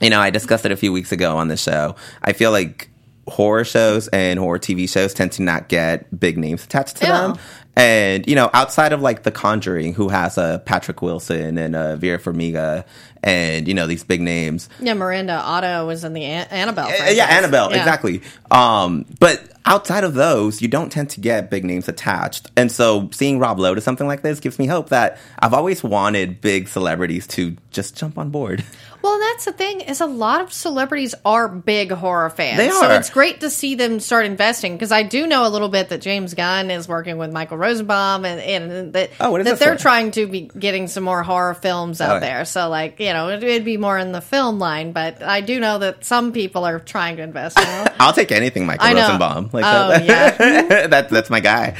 [0.00, 1.94] you know, I discussed it a few weeks ago on the show.
[2.22, 2.89] I feel like
[3.30, 7.18] horror shows and horror TV shows tend to not get big names attached to Yeah.
[7.20, 7.38] them.
[7.76, 11.96] And you know, outside of like The Conjuring, who has a Patrick Wilson and a
[11.96, 12.84] Vera Farmiga,
[13.22, 16.86] and you know these big names, Yeah, Miranda Otto was in the An- Annabelle.
[16.88, 17.16] Uh, franchise.
[17.16, 17.78] yeah, Annabelle, Yeah.
[17.78, 18.22] exactly.
[18.50, 22.50] Um, but outside of those, you don't tend to get big names attached.
[22.56, 25.82] And so seeing Rob Lowe to something like this gives me hope that I've always
[25.84, 28.64] wanted big celebrities to just jump on board.
[29.02, 32.58] Well, that's the thing is a lot of celebrities are big horror fans.
[32.58, 35.68] They So it's great to see them start investing because I do know a little
[35.70, 39.46] bit that James Gunn is working with Michael Rosenbaum and, and that, Oh, what is
[39.46, 39.82] that they're for?
[39.82, 42.44] trying to be getting some more horror films out there.
[42.44, 45.60] So like, you know, it, it'd be more in the film line, but I do
[45.60, 47.58] know that some people are trying to invest.
[48.00, 48.94] I'll take anything Michael.
[48.94, 49.50] Rosenbaum.
[49.52, 50.38] Like Oh, that,
[50.90, 51.76] that, that's my guy.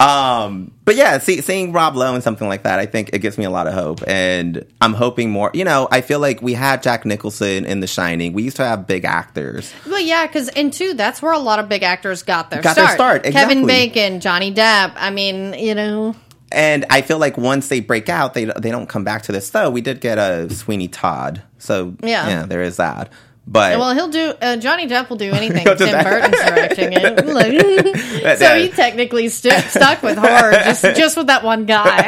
[0.00, 3.36] Um, but yeah, see, seeing Rob Lowe and something like that, I think it gives
[3.36, 5.50] me a lot of hope, and I'm hoping more.
[5.54, 8.32] You know, I feel like we had Jack Nicholson in The Shining.
[8.32, 9.72] We used to have big actors.
[9.86, 12.76] Well, yeah, because and two, that's where a lot of big actors got their Got
[12.76, 13.22] their start.
[13.24, 13.66] start, Kevin.
[13.66, 14.92] Bacon, Johnny Depp.
[14.96, 16.14] I mean, you know,
[16.52, 19.50] And I feel like once they break out, they they don't come back to this.
[19.50, 22.28] Though we did get a Sweeney Todd, so Yeah.
[22.28, 23.10] yeah, there is that.
[23.50, 24.34] But well, he'll do.
[24.42, 25.64] Uh, Johnny Depp will do anything.
[25.64, 26.04] Tim that.
[26.04, 31.64] Burton's directing it, so he technically stu- stuck with horror just just with that one
[31.64, 32.04] guy.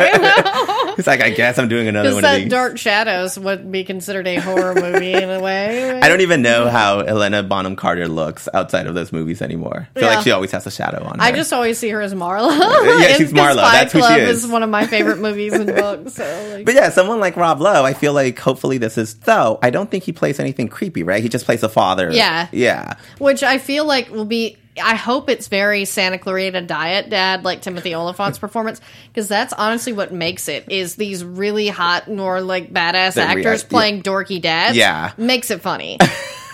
[0.99, 2.49] it's like I guess I'm doing another one that.
[2.51, 5.99] Dark Shadows would be considered a horror movie in a way.
[6.01, 9.89] I don't even know how Helena Bonham Carter looks outside of those movies anymore.
[9.97, 10.15] I feel Yeah.
[10.17, 11.25] like she always has a shadow on her.
[11.25, 12.51] I just always see her as Marla.
[13.01, 13.57] Yeah, she's Marla.
[13.73, 14.47] That's who she Club is.
[14.47, 16.15] one of my favorite movies and books.
[16.15, 19.59] So, like, But yeah, someone like Rob Lowe, I feel like hopefully this is though.
[19.63, 21.23] I don't think he plays anything creepy, right?
[21.23, 22.11] He just plays a father.
[22.11, 22.49] Yeah.
[22.53, 22.95] Yeah.
[23.19, 24.57] which I feel like will be.
[24.81, 29.93] I hope it's very Santa Clarita Diet Dad, like Timothy Olyphant's performance, because that's honestly
[29.93, 30.71] what makes it.
[30.71, 34.77] Is these really hot nor like badass That actors playing dorky dads?
[34.77, 35.13] Yeah.
[35.17, 35.99] makes it funny.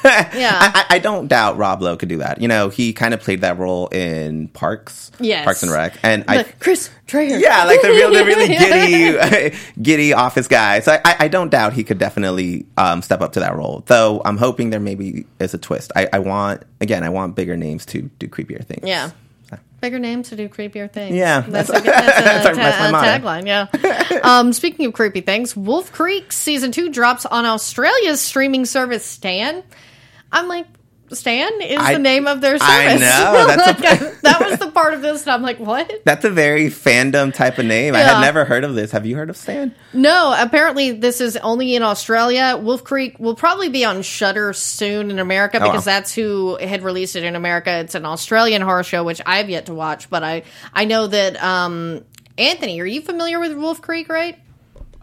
[0.39, 2.41] yeah, I, I I don't doubt Rob Lowe could do that.
[2.41, 5.45] You know, he kind of played that role in Parks, Yes.
[5.45, 7.39] Parks and Rec, and I, But Chris Traeger.
[7.39, 10.81] yeah, like the real, the really giddy, giddy office guy.
[10.81, 13.83] So I, I don't doubt he could definitely um, step up to that role.
[13.87, 15.93] Though I'm hoping there maybe is a twist.
[15.97, 18.87] I, I want again, I want bigger names to do creepier things.
[18.87, 19.11] Yeah.
[19.79, 21.15] Bigger names to do creepier things.
[21.15, 23.47] Yeah, that's, that's- a, that's a, that's my a tagline.
[23.47, 24.21] Yeah.
[24.23, 29.63] um, speaking of creepy things, Wolf Creek season two drops on Australia's streaming service Stan.
[30.33, 30.67] I'm like,
[31.13, 32.67] Stan is I- the name of their service.
[32.69, 36.03] I know, that's Like, I- that was the part of this, and I'm like, what?
[36.05, 37.95] That's a very fandom type of name.
[37.95, 38.15] I Yeah.
[38.15, 38.91] had never heard of this.
[38.91, 39.73] Have you heard of Stan?
[39.93, 42.59] No, apparently this is only in Australia.
[42.61, 45.93] Wolf Creek will probably be on Shudder soon in America Oh, because wow.
[45.93, 47.71] that's who had released it in America.
[47.79, 50.43] It's an Australian horror show, which I have yet to watch, but I
[50.75, 52.05] I know that um,
[52.37, 54.09] Anthony, are you familiar with Wolf Creek?
[54.09, 54.39] Right?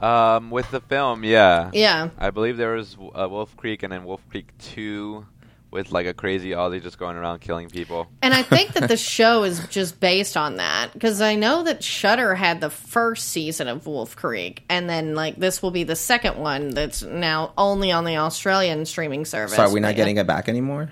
[0.03, 1.71] Um, with the film, yeah.
[1.73, 2.09] Yeah.
[2.17, 5.25] I believe there was uh, Wolf Creek and then Wolf Creek 2
[5.71, 8.07] with like a crazy Aussie just going around killing people.
[8.21, 11.83] And I think that the show is just based on that because I know that
[11.83, 15.95] Shudder had the first season of Wolf Creek, and then like this will be the
[15.95, 19.55] second one that's now only on the Australian streaming service.
[19.55, 20.91] So are we not getting it back anymore?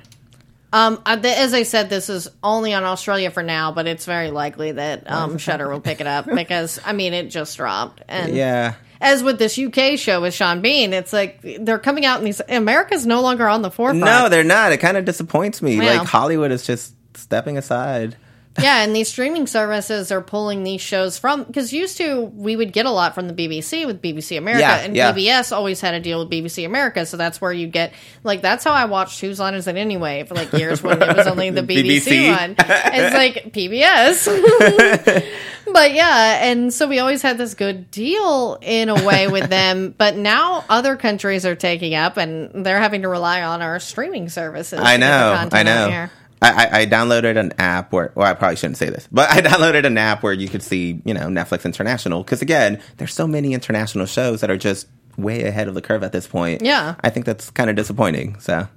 [0.73, 4.71] Um, as I said, this is only on Australia for now, but it's very likely
[4.71, 8.01] that um, Shudder will pick it up because I mean it just dropped.
[8.07, 8.75] And Yeah.
[9.01, 12.41] As with this UK show with Sean Bean, it's like they're coming out and these
[12.47, 14.05] America's no longer on the forefront.
[14.05, 14.71] No, they're not.
[14.71, 15.75] It kind of disappoints me.
[15.75, 15.99] Yeah.
[15.99, 18.15] Like Hollywood is just stepping aside.
[18.61, 22.73] yeah, and these streaming services are pulling these shows from because used to we would
[22.73, 25.13] get a lot from the BBC with BBC America, Yeah, and yeah.
[25.13, 28.63] PBS always had a deal with BBC America, so that's where you get like that's
[28.65, 31.49] how I watched Whose Line Is It Anyway for like years when it was only
[31.49, 32.37] the BBC, BBC.
[32.37, 32.55] one.
[32.59, 35.31] It's like PBS.
[35.73, 39.95] but yeah, and so we always had this good deal in a way with them,
[39.97, 44.27] but now other countries are taking up and they're having to rely on our streaming
[44.29, 44.79] services.
[44.81, 45.57] I to get the know.
[45.57, 46.09] I know.
[46.41, 49.85] I, I downloaded an app where, well, I probably shouldn't say this, but I downloaded
[49.85, 52.23] an app where you could see, you know, Netflix International.
[52.23, 56.01] Because again, there's so many international shows that are just way ahead of the curve
[56.03, 56.63] at this point.
[56.63, 56.95] Yeah.
[57.03, 58.39] I think that's kind of disappointing.
[58.39, 58.67] So,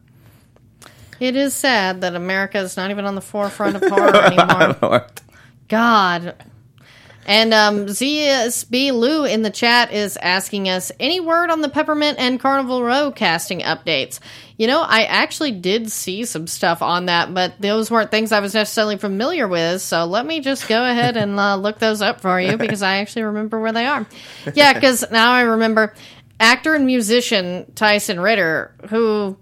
[1.20, 5.06] It is sad that America is not even on the forefront of horror anymore.
[5.68, 6.34] God.
[7.26, 12.18] And um, ZSB Lou in the chat is asking us any word on the Peppermint
[12.18, 14.20] and Carnival Row casting updates.
[14.56, 18.40] You know, I actually did see some stuff on that, but those weren't things I
[18.40, 19.82] was necessarily familiar with.
[19.82, 22.98] So let me just go ahead and uh, look those up for you because I
[22.98, 24.06] actually remember where they are.
[24.54, 25.94] Yeah, because now I remember
[26.38, 29.36] actor and musician Tyson Ritter, who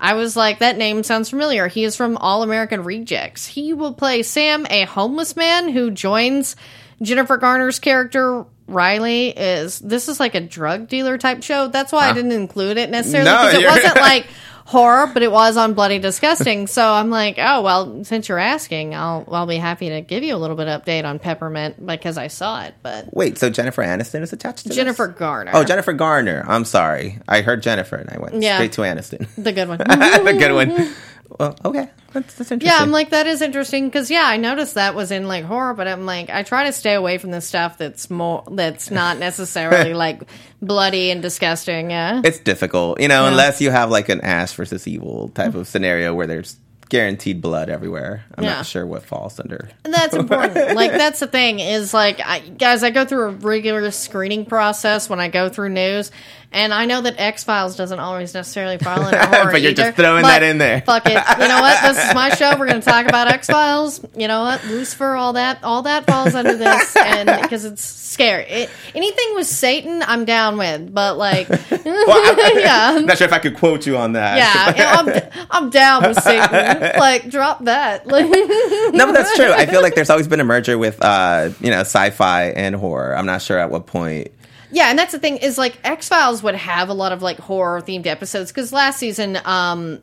[0.00, 1.68] I was like, that name sounds familiar.
[1.68, 3.46] He is from All American Rejects.
[3.46, 6.56] He will play Sam, a homeless man who joins
[7.02, 11.68] Jennifer Garner's character Riley is this is like a drug dealer type show.
[11.68, 14.26] That's why I didn't include it necessarily No, because it wasn't like
[14.66, 16.68] horror, but it was on Bloody Disgusting.
[16.68, 20.36] So I'm like, oh well, since you're asking, I'll I'll be happy to give you
[20.36, 22.74] a little bit of update on Peppermint because I saw it.
[22.80, 24.76] But Wait, so Jennifer Aniston is attached to this?
[24.76, 26.44] Jennifer Garner, Oh, Jennifer Garner.
[26.46, 27.18] I'm sorry.
[27.26, 28.56] I heard Jennifer and I went Yeah.
[28.58, 29.26] straight to Aniston.
[29.36, 29.78] the good one.
[29.78, 30.94] the good one.
[31.38, 31.88] Well, okay.
[32.12, 32.76] That's, that's interesting.
[32.76, 35.74] Yeah, I'm like that is interesting because yeah, I noticed that was in like horror,
[35.74, 39.18] but I'm like I try to stay away from the stuff that's more that's not
[39.28, 40.22] necessarily like
[40.60, 41.90] bloody and disgusting.
[41.90, 43.30] Yeah, it's difficult, you know, Yeah.
[43.30, 45.66] unless you have like an Ash versus Evil type of mm.
[45.66, 46.56] scenario where there's
[46.90, 48.24] guaranteed blood everywhere.
[48.34, 48.56] I'm Yeah.
[48.56, 49.70] not sure what falls under.
[49.84, 50.54] And that's important.
[50.74, 55.08] like that's the thing is like I, guys, I go through a regular screening process
[55.08, 56.10] when I go through news,
[56.52, 59.50] and I know that X Files doesn't always necessarily fall into horror.
[59.52, 60.80] But you're either, just throwing that in there.
[60.80, 61.12] Fuck it.
[61.12, 61.82] You know what?
[61.82, 62.56] This is my show.
[62.58, 64.04] We're going to talk about X Files.
[64.16, 64.64] You know what?
[64.64, 68.44] Lucifer, all that, all that falls under this, and because it's scary.
[68.44, 70.92] It, anything with Satan, I'm down with.
[70.92, 74.36] But like, yeah, I'm not sure if I could quote you on that.
[74.36, 76.98] yeah, I'm, I'm down with Satan.
[76.98, 78.06] Like, drop that.
[78.06, 79.52] Like, no, but that's true.
[79.52, 83.16] I feel like there's always been a merger with, uh, you know, sci-fi and horror.
[83.16, 84.32] I'm not sure at what point.
[84.72, 87.38] Yeah, and that's the thing is like X Files would have a lot of like
[87.38, 90.00] horror themed episodes because last season, um,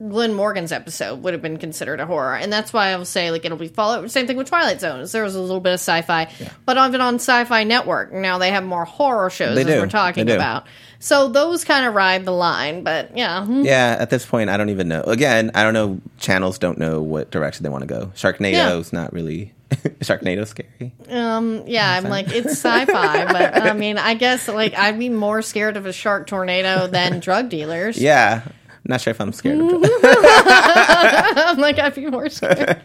[0.00, 3.32] Glenn Morgan's episode would have been considered a horror, and that's why I will say
[3.32, 4.06] like it'll be follow.
[4.06, 5.10] Same thing with Twilight Zones.
[5.10, 6.32] There was a little bit of sci-fi,
[6.64, 9.80] but even on Sci-Fi Network now they have more horror shows They as do.
[9.80, 10.66] we're talking about.
[11.00, 13.64] So those kind of ride the line, but yeah, hmm.
[13.64, 15.02] Yeah, at this point, I don't even know.
[15.02, 16.00] Again, I don't know.
[16.18, 18.12] Channels don't know what direction they want to go.
[18.14, 19.52] Sharknado's not really.
[20.02, 20.94] Sharknado's scary.
[21.10, 25.42] um, yeah, I'm like it's sci-fi, but I mean, I guess like I'd be more
[25.42, 27.98] scared of a shark tornado than drug dealers.
[27.98, 29.90] Yeah, I'm not sure if I'm scared of it.
[30.04, 32.80] I'm like, I'd be more scared.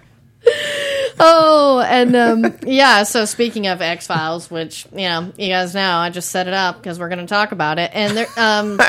[1.20, 3.04] oh, and um, yeah.
[3.04, 6.54] So speaking of X Files, which you know, you guys know, I just set it
[6.54, 7.92] up because we're going to talk about it.
[7.94, 8.80] And there, um,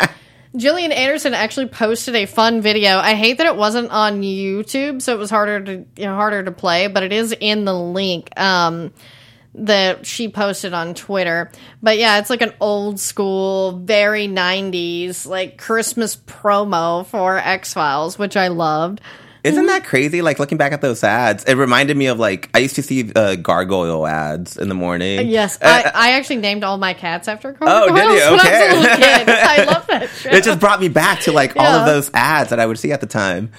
[0.56, 2.98] Gillian Anderson actually posted a fun video.
[2.98, 6.44] I hate that it wasn't on YouTube, so it was harder to you know, harder
[6.44, 8.28] to play, but it is in the link.
[8.38, 8.92] Um,
[9.56, 11.50] that she posted on Twitter.
[11.82, 18.18] But yeah, it's like an old school, very 90s, like Christmas promo for X Files,
[18.18, 19.00] which I loved.
[19.44, 20.22] Isn't that crazy?
[20.22, 23.12] Like looking back at those ads, it reminded me of like I used to see
[23.14, 25.28] uh, gargoyle ads in the morning.
[25.28, 27.92] Yes, Uh, I, I actually named all my cats after Oh, did you?
[27.94, 28.92] when I was Okay.
[28.92, 29.28] a kid.
[29.28, 30.30] I love that show.
[30.30, 32.90] it just brought me back to like all of those ads that I would see
[32.92, 33.52] at the time.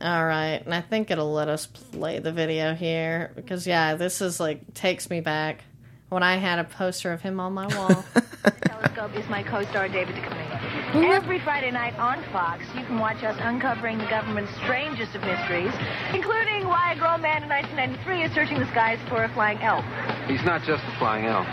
[0.00, 4.20] All right, and I think it'll let us play the video here because yeah, this
[4.20, 5.64] is like takes me back
[6.08, 8.04] when I had a poster of him on my wall.
[8.62, 10.67] Telescope is my co-star David Duchovny.
[10.88, 11.12] Mm-hmm.
[11.12, 15.68] Every Friday night on Fox, you can watch us uncovering the government's strangest of mysteries,
[16.14, 19.84] including why a grown man in 1993 is searching the skies for a flying elf.
[20.26, 21.44] He's not just a flying elf.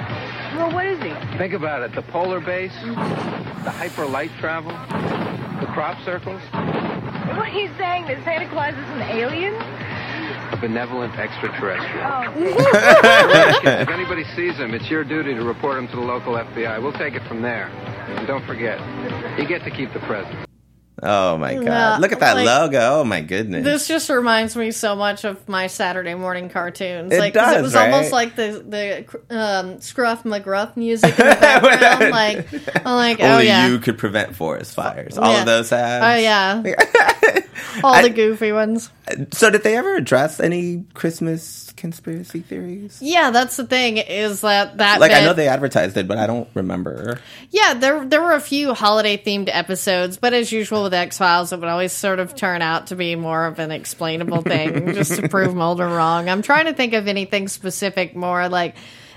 [0.55, 1.11] Well, what is he?
[1.37, 1.93] Think about it.
[1.93, 4.71] The polar base, the hyper light travel,
[5.59, 6.39] the crop circles,
[7.35, 8.07] What are you saying?
[8.07, 9.51] That Santa Claus is an alien?
[10.51, 12.05] A benevolent extraterrestrial.
[12.05, 12.33] Oh,
[13.63, 16.81] if anybody sees him, it's your duty to report him to the local FBI.
[16.81, 17.67] We'll take it from there.
[17.67, 18.79] And don't forget,
[19.39, 20.35] you get to keep the present.
[21.03, 21.63] Oh my god!
[21.65, 23.01] Yeah, Look at that like- logo.
[23.01, 23.65] Oh my goodness.
[23.65, 27.11] this just reminds me so much of my Saturday morning cartoons.
[27.11, 27.91] It like 'cause does, it was right?
[27.91, 32.11] almost like the the um, Scruff McGruff music in the background.
[32.11, 32.47] like,
[32.85, 35.17] I'm like, oh Only yeah, you could prevent forest fires.
[35.17, 35.41] All Yeah.
[35.41, 36.05] of those ads.
[36.05, 36.63] oh yeah,
[37.83, 38.89] all the goofy ones.
[39.33, 42.97] So did they ever address any Christmas conspiracy theories?
[43.01, 43.97] Yeah, that's the thing.
[43.97, 47.19] Is that that Like I know they advertised it, but I don't remember.
[47.51, 51.53] Yeah, there there were a few holiday themed episodes, but as usual with X Files,
[51.53, 55.15] it would always sort of turn out to be more of an explainable thing, just
[55.15, 56.27] to prove Mulder wrong.
[56.27, 58.75] I'm trying to think of anything specific more like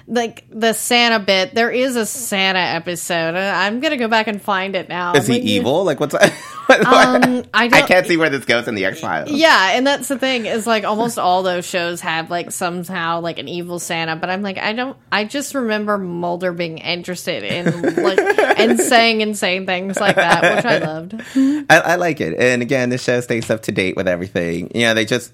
[0.09, 1.55] like the Santa bit.
[1.55, 3.35] There is a Santa episode.
[3.35, 5.13] Uh, I'm gonna go back and find it now.
[5.13, 5.85] Is he Like, evil?
[5.85, 6.15] Like what's?
[6.71, 9.31] Um, I I can't see where this goes in the X Files.
[9.31, 13.39] Yeah, and that's the thing is like almost all those shows have like somehow like
[13.39, 14.95] an evil Santa, but I'm like I don't.
[15.11, 18.19] I just remember Mulder being interested in like
[18.59, 21.15] and saying insane things like that, which I loved.
[21.71, 22.39] I, I like it.
[22.39, 24.71] And again, this show stays up to date with everything.
[24.75, 25.33] You know, they just.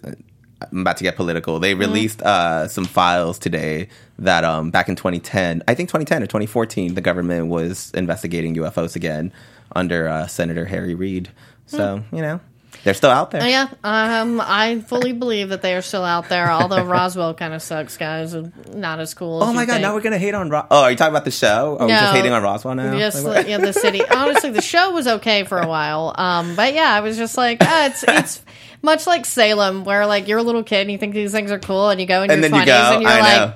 [0.72, 1.58] I'm about to get political.
[1.60, 6.26] They released uh, some files today that um, back in 2010, I think 2010 or
[6.26, 9.32] 2014, the government was investigating UFOs again
[9.74, 11.30] under uh, Senator Harry Reid.
[11.66, 12.40] So you know,
[12.84, 13.42] they're still out there.
[13.42, 16.50] Oh, yeah, um, I fully believe that they are still out there.
[16.50, 18.34] Although Roswell kind of sucks, guys.
[18.72, 19.42] Not as cool.
[19.42, 19.72] as Oh my you god!
[19.74, 19.82] think.
[19.82, 20.50] Now we're gonna hate on.
[20.50, 21.76] Ro- oh, are you talking about the show?
[21.80, 22.96] Are we just hating on Roswell now?
[22.96, 24.02] Yes, Like, yeah, the city.
[24.10, 27.58] Honestly, the show was okay for a while, um, but yeah, I was just like,
[27.62, 28.42] ah, it's it's
[28.82, 31.58] much like Salem, where like you're a little kid and you think these things are
[31.58, 33.36] cool, and you go in And your then you twenties go, and you're I like,
[33.50, 33.54] know.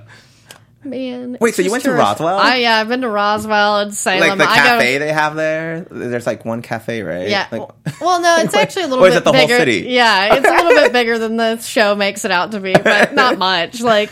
[0.91, 1.37] Man.
[1.41, 2.39] Wait, so you went to Roswell?
[2.39, 4.21] I yeah, I've been to Roswell and Salem.
[4.29, 5.81] like the I cafe go, they have there.
[5.91, 7.29] There's like one cafe, right?
[7.29, 7.47] Yeah.
[7.53, 7.69] Like,
[8.01, 9.59] well, no, it's actually a little Or is bit it the whole bigger.
[9.59, 9.87] city?
[9.89, 13.15] Yeah, it's a little bit bigger than the show makes it out to be, but
[13.15, 13.81] not much.
[13.81, 14.11] Like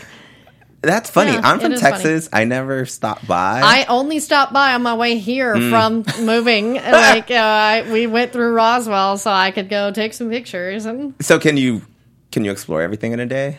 [0.81, 1.31] that's funny.
[1.31, 1.93] Yeah, I'm from is funny.
[1.95, 2.29] Texas.
[2.31, 3.61] I never stopped by.
[3.63, 5.69] I only stopped by on my way here Mm.
[6.05, 6.75] from moving.
[6.75, 11.15] Like uh, I, we went through Roswell, so I could go take some pictures and
[11.19, 11.81] so can you
[12.31, 13.57] can you explore everything in a day?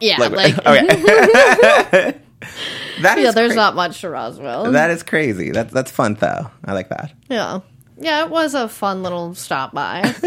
[0.00, 2.14] yeah, like, okay.
[3.02, 3.30] That yeah.
[3.30, 4.72] There's cra- not much to Roswell.
[4.72, 5.50] That is crazy.
[5.52, 6.50] That that's fun though.
[6.64, 7.12] I like that.
[7.30, 7.60] yeah,
[7.96, 8.24] yeah.
[8.24, 10.14] It was a fun little stop by.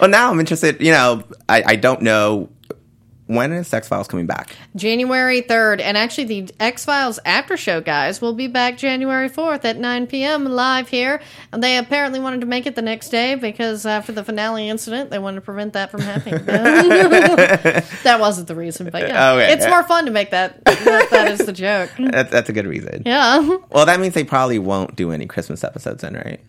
[0.00, 0.80] Well, now I'm interested.
[0.82, 2.48] You know, I, I don't know
[3.26, 4.54] when is X Files coming back.
[4.76, 9.64] January 3rd, and actually the X Files after show guys will be back January 4th
[9.64, 10.44] at 9 p.m.
[10.44, 11.20] live here.
[11.52, 15.10] And they apparently wanted to make it the next day because after the finale incident,
[15.10, 16.44] they wanted to prevent that from happening.
[16.46, 19.32] that wasn't the reason, but yeah.
[19.32, 19.52] Okay.
[19.52, 20.64] It's more fun to make that.
[20.64, 21.90] that, that is the joke.
[21.98, 23.02] That's that's a good reason.
[23.04, 23.58] Yeah.
[23.70, 26.40] Well, that means they probably won't do any Christmas episodes then, right?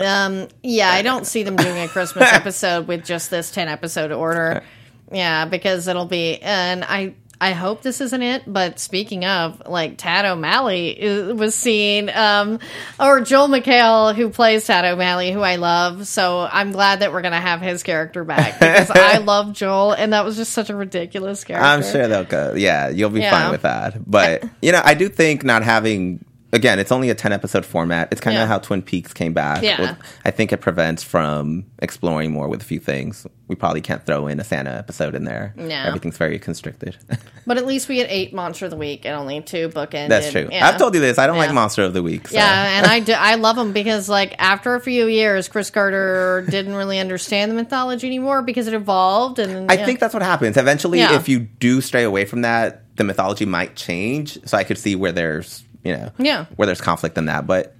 [0.00, 4.10] Um, yeah, I don't see them doing a Christmas episode with just this 10 episode
[4.10, 4.62] order.
[5.10, 9.98] Yeah, because it'll be, and I, I hope this isn't it, but speaking of, like,
[9.98, 10.96] Tad O'Malley
[11.36, 12.60] was seen, um,
[13.00, 16.06] or Joel McHale, who plays Tad O'Malley, who I love.
[16.06, 19.90] So I'm glad that we're going to have his character back because I love Joel,
[19.92, 21.66] and that was just such a ridiculous character.
[21.66, 22.54] I'm sure they'll go.
[22.54, 23.32] Yeah, you'll be Yeah.
[23.32, 24.08] fine with that.
[24.08, 28.08] But you know, I do think not having again, it's only a 10 episode format.
[28.12, 28.46] It's kind of Yeah.
[28.46, 29.62] how Twin Peaks came back.
[29.62, 29.94] Yeah.
[30.24, 33.26] I think it prevents from exploring more with a few things.
[33.48, 35.54] We probably can't throw in a Santa episode in there.
[35.56, 35.74] No.
[35.74, 36.96] Everything's very constricted.
[37.44, 40.10] But at least we had eight Monster of the Week and only two bookended.
[40.10, 40.48] That's true.
[40.48, 40.64] Yeah.
[40.68, 41.18] I've told you this.
[41.18, 41.54] I don't like Yeah.
[41.54, 42.28] Monster of the Week.
[42.28, 42.36] So.
[42.36, 46.46] Yeah, and I, do, I love them because like after a few years, Chris Carter
[46.48, 50.56] didn't really understand the mythology anymore because it evolved, and I think that's what happens.
[50.56, 54.38] Eventually, if you do stray away from that, the mythology might change.
[54.46, 56.46] So I could see where there's, you know, Yeah.
[56.56, 57.46] where there's conflict in that.
[57.46, 57.74] But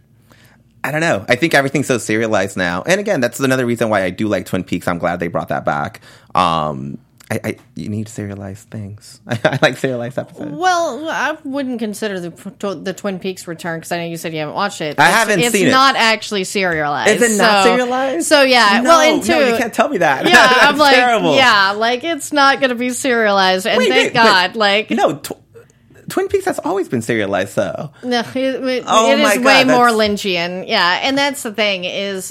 [0.84, 1.24] I don't know.
[1.28, 2.82] I think everything's so serialized now.
[2.82, 4.88] And again, that's another reason why I do like Twin Peaks.
[4.88, 6.00] I'm glad they brought that back.
[6.34, 6.98] Um,
[7.30, 9.20] I, I you need serialized things.
[9.28, 10.50] I, like serialized episodes.
[10.54, 12.30] Well, I wouldn't consider the
[12.82, 14.98] the Twin Peaks return because I know you said you haven't watched it.
[14.98, 15.70] I haven't it's seen it.
[15.70, 17.22] not actually serialized.
[17.22, 18.26] Is it not so- serialized?
[18.26, 18.80] So yeah.
[18.82, 20.28] No, well, and two, no, you can't tell me that.
[20.28, 21.34] Yeah, I'm like, terrible.
[21.36, 24.56] yeah, like it's not going to be serialized, and Wait, thank wait, God.
[24.56, 25.32] like, No, tw-
[26.12, 27.90] Twin Peaks has always been serialized, though.
[28.02, 30.68] No, it, it, Oh it is God, way more Lynchian.
[30.68, 32.30] Yeah, and that's the thing is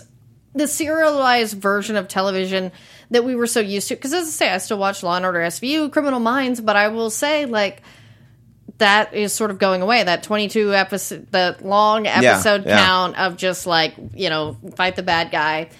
[0.54, 2.72] the serialized version of television
[3.10, 3.96] that we were so used to.
[3.96, 6.90] Because as I say, I still watch Law and Order SVU, Criminal Minds, but I
[6.90, 7.82] will say like
[8.78, 10.04] that is sort of going away.
[10.04, 12.86] That twenty-two episode, the long episode yeah.
[12.86, 15.72] count of just like you know fight the bad guy.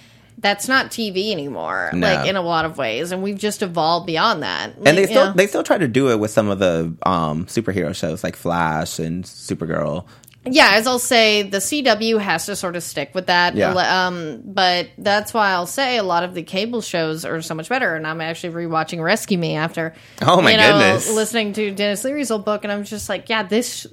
[0.42, 2.08] That's not TV anymore, No.
[2.08, 4.74] like in a lot of ways, and we've just evolved beyond that.
[4.84, 5.34] And they still yeah.
[5.36, 8.98] they still try to do it with some of the um, superhero shows like Flash
[9.00, 10.06] and Supergirl.
[10.44, 13.54] Yeah, as I'll say, the CW has to sort of stick with that.
[13.56, 13.74] Yeah.
[13.76, 17.70] Um, but that's why I'll say a lot of the cable shows are so much
[17.70, 17.94] better.
[17.96, 21.14] And I'm actually rewatching Rescue Me after, Oh, my you know, goodness.
[21.14, 23.86] listening to Denis Leary's old book, and I'm just like, yeah, this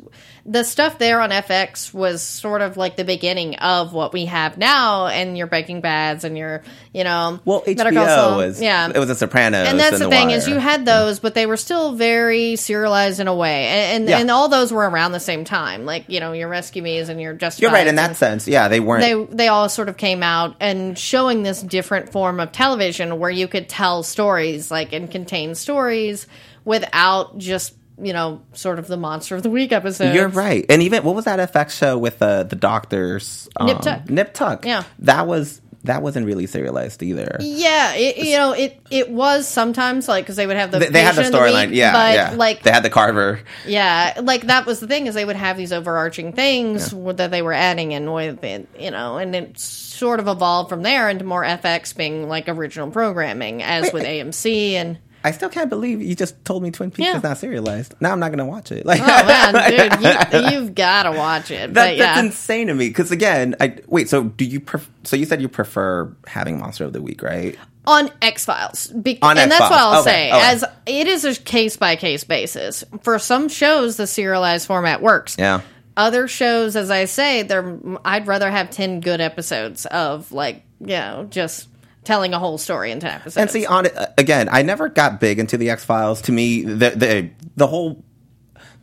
[0.50, 4.56] the stuff there on FX was sort of like the beginning of what we have
[4.56, 6.62] now, and your Breaking Bads and your,
[6.94, 10.08] you know, Well, Better HBO Call was yeah, it was a Sopranos, and that's the,
[10.08, 13.98] thing is you had those but they were still very serialized in a way and
[13.98, 14.20] and, Yeah.
[14.20, 17.20] and all those were around the same time like you know your rescue me's and
[17.20, 18.48] your just You're right in that sense.
[18.48, 19.02] Yeah, they weren't.
[19.02, 23.30] they they all sort of came out and showing this different form of television where
[23.30, 26.26] you could tell stories like and contain stories
[26.64, 30.64] without just you know sort of the monster of the week episode You're right.
[30.68, 33.48] And even what was that FX show with the the doctors?
[33.56, 34.10] Um, Nip Tuck.
[34.10, 34.64] Nip Tuck.
[34.64, 34.84] Yeah.
[35.00, 37.36] that was that wasn't really serialized either.
[37.40, 40.88] yeah, it, you know, it it was sometimes like because they would have the They,
[40.88, 41.72] they had the storyline.
[41.72, 42.34] Yeah, but yeah.
[42.36, 43.40] like they had the Carver.
[43.66, 47.42] Yeah, like that was the thing is they would have these overarching things that they
[47.42, 51.24] were adding in with it, you know, and it sort of evolved from there into
[51.24, 54.98] more FX being like original programming, as Wait, with AMC and.
[55.24, 57.16] I still can't believe you just told me Twin Peaks Yeah.
[57.16, 57.94] is not serialized.
[58.00, 58.86] Now I'm not going to watch it.
[58.86, 59.70] Like, Oh man,
[60.30, 61.74] dude, you, you've got to watch it.
[61.74, 62.88] That, but yeah, That's insane to me.
[62.88, 64.08] Because again, I wait.
[64.08, 64.60] So do you?
[64.60, 67.56] Pref- so you said you prefer having Monster of the Week, right?
[67.86, 70.28] on X Files, Be- and that's what I'll Okay, say.
[70.30, 70.40] okay.
[70.50, 72.84] As it is a case by case basis.
[73.00, 75.36] For some shows, the serialized format works.
[75.38, 75.62] Yeah.
[75.96, 80.88] Other shows, as I say, they're I'd rather have ten good episodes of like you
[80.88, 81.66] know just
[82.08, 83.36] telling a whole story in ten episodes.
[83.36, 86.22] And see, on it again, I never got big into the X Files.
[86.22, 88.02] To me, the the the whole.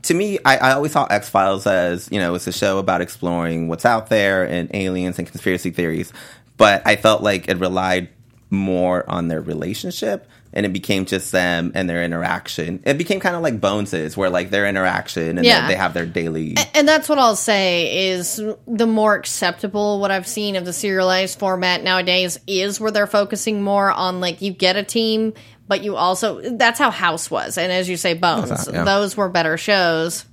[0.03, 3.01] To me, I, I always saw X Files as you know it's a show about
[3.01, 6.13] exploring what's out there and aliens and conspiracy theories,
[6.55, 8.09] but I felt like it relied
[8.51, 12.81] more on their relationship and it became just them and their interaction.
[12.85, 15.59] It became kind of like Boneses, where like their interaction and Yeah.
[15.61, 16.55] then they have their daily.
[16.73, 21.37] And that's what I'll say is the more acceptable what I've seen of the serialized
[21.37, 25.33] format nowadays is where they're focusing more on like you get a team,
[25.67, 28.69] but you also that's how House was, and as you say, Bones.
[28.71, 28.83] Yeah.
[28.83, 30.25] Those were better shows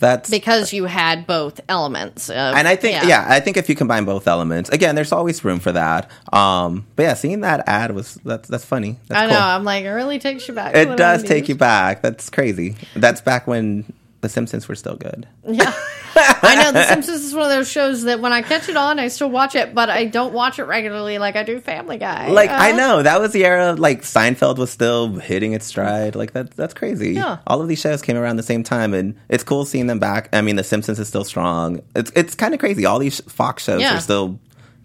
[0.00, 2.30] That's because you had both elements.
[2.30, 3.26] Of, and I think yeah.
[3.28, 6.10] I think if you combine both elements, again, there's always room for that.
[6.32, 8.98] Um, but yeah, seeing that ad was that's that's funny.
[9.08, 9.34] That's I know.
[9.34, 9.42] cool.
[9.42, 10.74] I'm like, it really takes you back.
[10.74, 12.00] It does take you back.
[12.00, 12.76] That's crazy.
[12.96, 13.84] That's back when
[14.20, 15.26] The Simpsons were still good.
[15.48, 15.72] Yeah.
[16.16, 18.98] I know The Simpsons is one of those shows that when I catch it on,
[18.98, 22.28] I still watch it, but I don't watch it regularly like I do Family Guy.
[22.28, 23.72] Like I Uh, know that was the era.
[23.74, 26.16] Like Seinfeld was still hitting its stride.
[26.16, 26.50] Like that.
[26.50, 27.12] That's crazy.
[27.14, 27.38] Yeah.
[27.46, 30.28] All of these shows came around the same time, and it's cool seeing them back.
[30.34, 31.80] I mean, The Simpsons is still strong.
[31.94, 32.84] It's it's kind of crazy.
[32.84, 33.96] All these Fox shows Yeah.
[33.96, 34.38] are still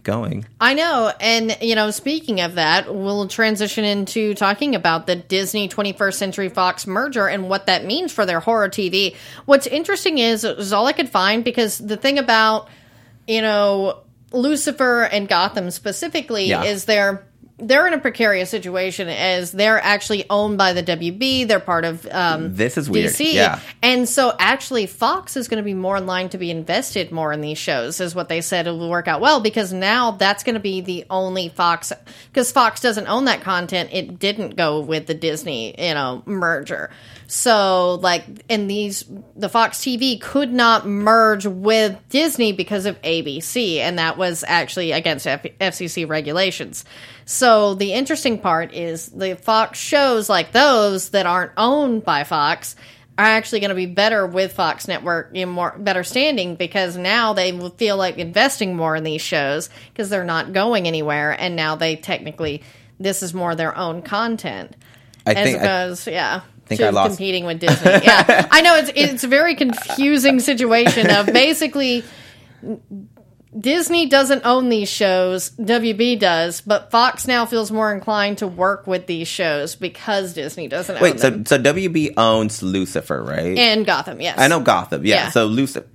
[0.05, 0.45] going.
[0.61, 1.11] I know.
[1.19, 6.47] And, you know, speaking of that, we'll transition into talking about the Disney 21st Century
[6.47, 9.15] Fox merger and what that means for their horror TV.
[9.45, 12.69] What's interesting is, is all I could find because the thing about,
[13.27, 13.99] you know,
[14.31, 16.63] Lucifer and Gotham specifically Yeah.
[16.63, 17.25] is they're
[17.57, 21.47] they're in a precarious situation as they're actually owned by the WB.
[21.47, 23.11] They're part of um, This is weird.
[23.11, 23.33] DC.
[23.33, 23.59] Yeah.
[23.81, 27.31] And so actually Fox is going to be more in line to be invested more
[27.31, 30.43] in these shows is what they said it will work out well because now that's
[30.43, 31.93] going to be the only Fox
[32.27, 33.89] because Fox doesn't own that content.
[33.93, 36.89] It didn't go with the Disney, you know, merger.
[37.27, 39.05] So like in these
[39.35, 44.91] the Fox TV could not merge with Disney because of ABC and that was actually
[44.91, 46.85] against F- FCC regulations.
[47.25, 52.75] So the interesting part is the Fox shows like those that aren't owned by Fox
[53.17, 57.33] are actually going to be better with Fox Network in more better standing because now
[57.33, 61.55] they will feel like investing more in these shows because they're not going anywhere and
[61.55, 62.61] now they technically
[62.99, 64.75] this is more their own content
[65.25, 66.07] I as think.
[66.07, 67.91] I, yeah think I lost- competing with Disney.
[67.91, 72.03] yeah, I know it's it's a very confusing situation of basically
[73.57, 78.85] Disney doesn't own these shows, WB does, but Fox now feels more inclined to work
[78.85, 81.19] with these shows because Disney doesn't own wait.
[81.21, 81.45] So them.
[81.45, 83.57] so WB owns Lucifer, right?
[83.57, 84.37] and Gotham, yes.
[84.37, 85.05] I know Gotham.
[85.05, 85.15] Yeah.
[85.15, 85.29] Yeah.
[85.29, 85.87] So Lucifer.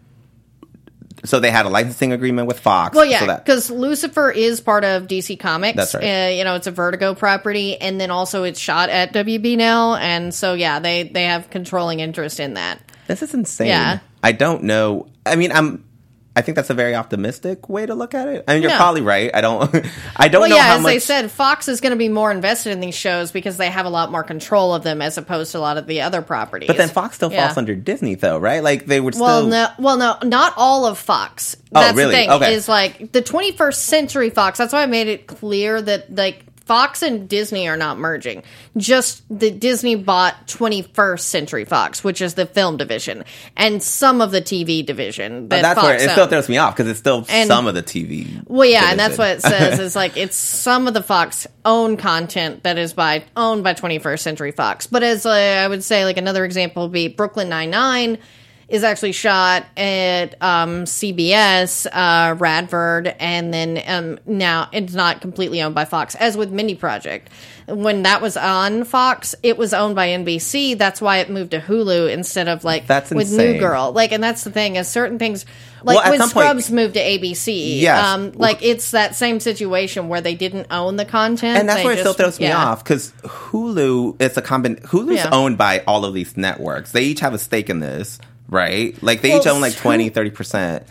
[1.24, 2.94] So they had a licensing agreement with Fox.
[2.96, 5.76] Well, so yeah, that- because Lucifer is part of DC Comics.
[5.76, 6.26] That's right.
[6.26, 9.94] Uh, you know, it's a Vertigo property, and then also it's shot at WB now,
[9.96, 12.80] and so yeah, they they have controlling interest in that.
[13.06, 13.68] This is insane.
[13.68, 13.98] Yeah.
[14.22, 15.08] I don't know.
[15.26, 15.84] I mean, I'm.
[16.36, 18.44] I think that's a very optimistic way to look at it.
[18.46, 19.32] I mean, you're probably right.
[19.34, 19.62] I don't.
[20.16, 20.92] I don't Well, know yeah, as much.
[20.92, 23.84] they said, Fox is going to be more invested in these shows because they have
[23.84, 26.68] a lot more control of them as opposed to a lot of the other properties.
[26.68, 27.46] but then Fox still Yeah.
[27.46, 28.62] falls under Disney, though, right?
[28.62, 29.50] Like they would Well, still.
[29.50, 31.56] no, well, no, not all of Fox.
[31.74, 32.10] Oh, That's really?
[32.12, 32.30] the thing.
[32.30, 32.54] Okay.
[32.54, 34.56] Is like the 21st Century Fox.
[34.58, 38.42] That's why I made it clear that like Fox and Disney are not merging.
[38.76, 43.24] Just the Disney bought 21st Century Fox, which is the film division,
[43.56, 45.48] and some of the TV division.
[45.48, 47.66] But That that's Fox where it still throws me off because it's still And- some
[47.66, 48.42] of the TV.
[48.46, 51.96] Well, yeah, and that's what it says is like it's some of the Fox own
[51.96, 54.86] content that is by owned by 21st Century Fox.
[54.86, 58.18] But as uh, I would say, like another example would be Brooklyn Nine Nine
[58.70, 65.60] is actually shot at um, CBS, uh, Radford, and then um, now it's not completely
[65.60, 66.14] owned by Fox.
[66.14, 67.30] As with Mindy Project,
[67.66, 70.78] when that was on Fox, it was owned by NBC.
[70.78, 73.54] That's why it moved to Hulu instead of like That's with insane.
[73.54, 73.90] New Girl.
[73.92, 75.46] Like, and that's the thing is certain things.
[75.82, 78.04] Like Well, when some point- Scrubs moved to ABC, Yes.
[78.06, 81.94] um, like it's that same situation where they didn't own the content, and that's where
[81.94, 84.76] it still throws me off because Hulu it's a combin.
[84.76, 85.30] Hulu's Yeah.
[85.32, 86.92] owned by all of these networks.
[86.92, 88.18] They each have a stake in this,
[88.50, 89.00] right?
[89.02, 90.86] Like they Well, each own like Hulu- 20, 30 percent.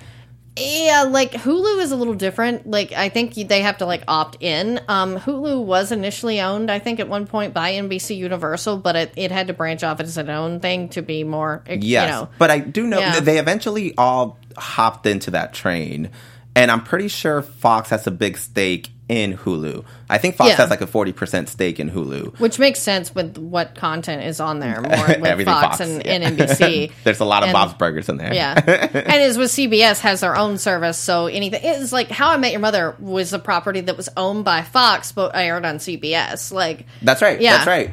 [0.57, 2.69] Yeah, like Hulu is a little different.
[2.69, 4.81] Like I think they have to like opt in.
[4.89, 9.13] Um, Hulu was initially owned, I think, at one point by NBC Universal, but it,
[9.15, 12.29] it had to branch off as its own thing to be more, Yes, you know.
[12.39, 13.19] but I do know Yeah.
[13.21, 16.09] they eventually all hopped into that train,
[16.57, 19.83] and I'm pretty sure Fox has a big stake in Hulu.
[20.09, 20.55] I think Fox Yeah.
[20.57, 22.39] has like a forty percent stake in Hulu.
[22.39, 26.11] Which makes sense with what content is on there more with Fox, Fox, and, yeah.
[26.13, 26.91] and NBC.
[27.03, 28.33] There's a lot of And- Bob's Burgers in there.
[28.33, 32.37] Yeah, and as with CBS has their own service, so anything it's like How I
[32.37, 36.53] Met Your Mother was a property that was owned by Fox but aired on CBS.
[36.53, 37.41] Like That's right.
[37.41, 37.57] Yeah.
[37.57, 37.91] That's right.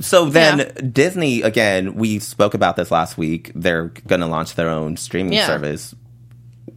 [0.00, 0.64] So then Yeah.
[0.92, 3.52] Disney again, we spoke about this last week.
[3.54, 5.94] They're going to launch their own streaming service.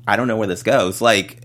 [0.08, 1.02] I don't know where this goes.
[1.02, 1.42] Like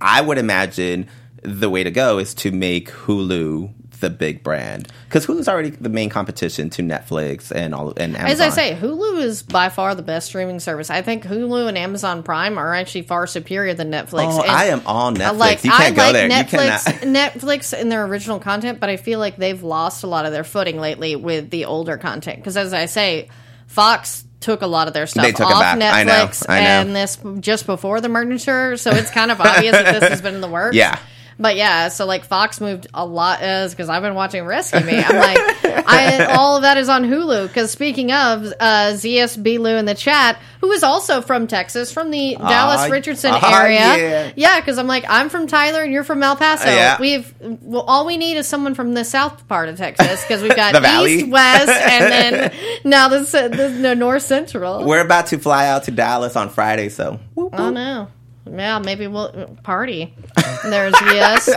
[0.00, 1.08] I would imagine
[1.42, 5.88] the way to go is to make Hulu the big brand because Hulu's already the
[5.88, 8.30] main competition to Netflix and all and Amazon.
[8.30, 10.88] As I say, Hulu is by far the best streaming service.
[10.88, 14.32] I think Hulu and Amazon Prime are actually far superior than Netflix.
[14.38, 15.38] Oh, And I am all Netflix.
[15.38, 16.28] Like you can't I go like there.
[16.30, 17.32] Netflix, You cannot.
[17.32, 20.44] Netflix and their original content, but I feel like they've lost a lot of their
[20.44, 22.36] footing lately with the older content.
[22.38, 23.28] Because as I say,
[23.66, 25.82] Fox took a lot of their stuff They took it off back.
[25.82, 26.12] I know.
[26.12, 26.66] Netflix I know.
[26.66, 30.36] and this just before the merger, so it's kind of obvious that this has been
[30.36, 30.76] in the works.
[30.76, 30.98] Yeah.
[31.40, 34.98] But yeah, so like Fox moved a lot as because I've been watching Rescue Me.
[34.98, 35.38] I'm like,
[35.86, 37.46] I all of that is on Hulu.
[37.46, 42.10] Because speaking of uh, ZSB Lou in the chat, who is also from Texas, from
[42.10, 44.32] the Dallas Richardson ah, area.
[44.34, 44.58] yeah.
[44.58, 46.68] because I'm like, I'm from Tyler and you're from El Paso.
[46.68, 47.00] Yeah.
[47.00, 50.56] We've well, all we need is someone from the south part of Texas because we've
[50.56, 50.74] got
[51.06, 52.52] east, west, and then
[52.84, 54.84] now the, the, the north central.
[54.84, 58.08] We're about to fly out to Dallas on Friday, so whoop, Oh no.
[58.52, 60.14] Yeah, maybe we'll party.
[60.62, 61.48] There's yes.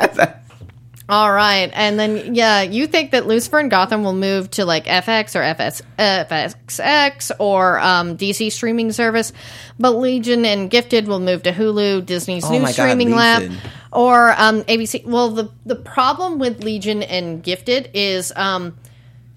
[1.09, 4.85] All right, and then yeah, you think that Lucifer and Gotham will move to like
[4.85, 9.33] FX or FS, FXX or um, DC streaming service,
[9.77, 13.51] but Legion and Gifted will move to Hulu, Disney's Oh new God, streaming lab,
[13.91, 15.05] or um, ABC.
[15.05, 18.77] Well, the the problem with Legion and Gifted is um,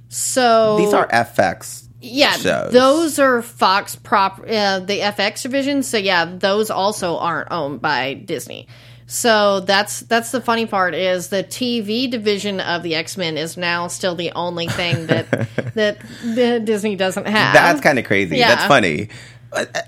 [0.09, 1.84] so These are FX.
[2.05, 2.73] Yeah, shows.
[2.73, 5.83] those are Fox prop, uh, the FX division.
[5.83, 8.69] So yeah, those also aren't owned by Disney.
[9.07, 13.57] So that's that's the funny part is the TV division of the X Men is
[13.57, 15.31] now still the only thing that
[15.75, 17.55] that, that Disney doesn't have.
[17.55, 18.39] That's kind of crazy.
[18.39, 18.49] Yeah.
[18.49, 19.11] That's funny.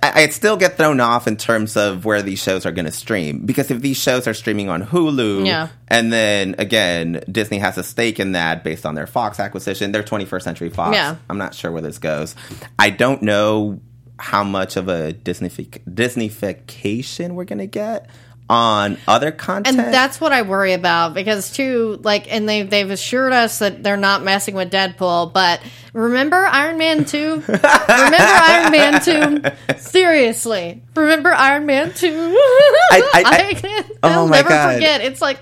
[0.02, 3.44] I, still get thrown off in terms of where these shows are going to stream
[3.44, 5.68] because if these shows are streaming on Hulu, Yeah.
[5.88, 10.02] and then again Disney has a stake in that based on their Fox acquisition, their
[10.02, 10.94] 21st Century Fox.
[10.94, 11.16] Yeah.
[11.28, 12.34] I'm not sure where this goes.
[12.78, 13.80] I don't know
[14.18, 18.08] how much of a Disney Disneyfication we're going to get
[18.48, 19.78] on other content.
[19.78, 23.82] And that's what I worry about because too, like, and they they've assured us that
[23.82, 25.32] they're not messing with Deadpool.
[25.32, 25.60] But
[25.92, 27.40] remember Iron Man two?
[27.46, 29.76] remember Iron Man two?
[29.78, 32.08] Seriously, remember Iron Man two?
[32.38, 33.90] I- I- can't.
[34.02, 34.74] Oh I'll my never God.
[34.74, 35.00] forget.
[35.00, 35.40] It's like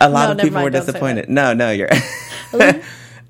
[0.00, 1.28] a lot No, of people were mind, don't disappointed.
[1.28, 1.88] No, no, you're.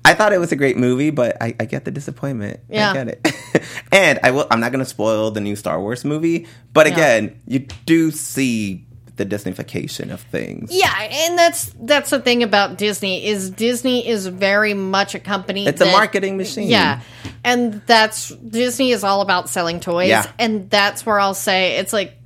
[0.07, 2.59] I thought it was a great movie, but I, I get the disappointment.
[2.69, 2.91] Yeah.
[2.91, 3.65] I get it.
[3.91, 4.45] and I will.
[4.51, 6.93] I'm not going to spoil the new Star Wars movie, but Yeah.
[6.93, 8.84] again, you do see
[9.17, 10.69] the Disneyfication of things.
[10.71, 15.65] Yeah, and that's that's the thing about Disney is Disney is very much a company.
[15.67, 16.67] It's a marketing machine.
[16.69, 17.01] Yeah,
[17.43, 20.29] and that's Disney is all about selling toys, Yeah.
[20.37, 22.17] and that's where I'll say it's like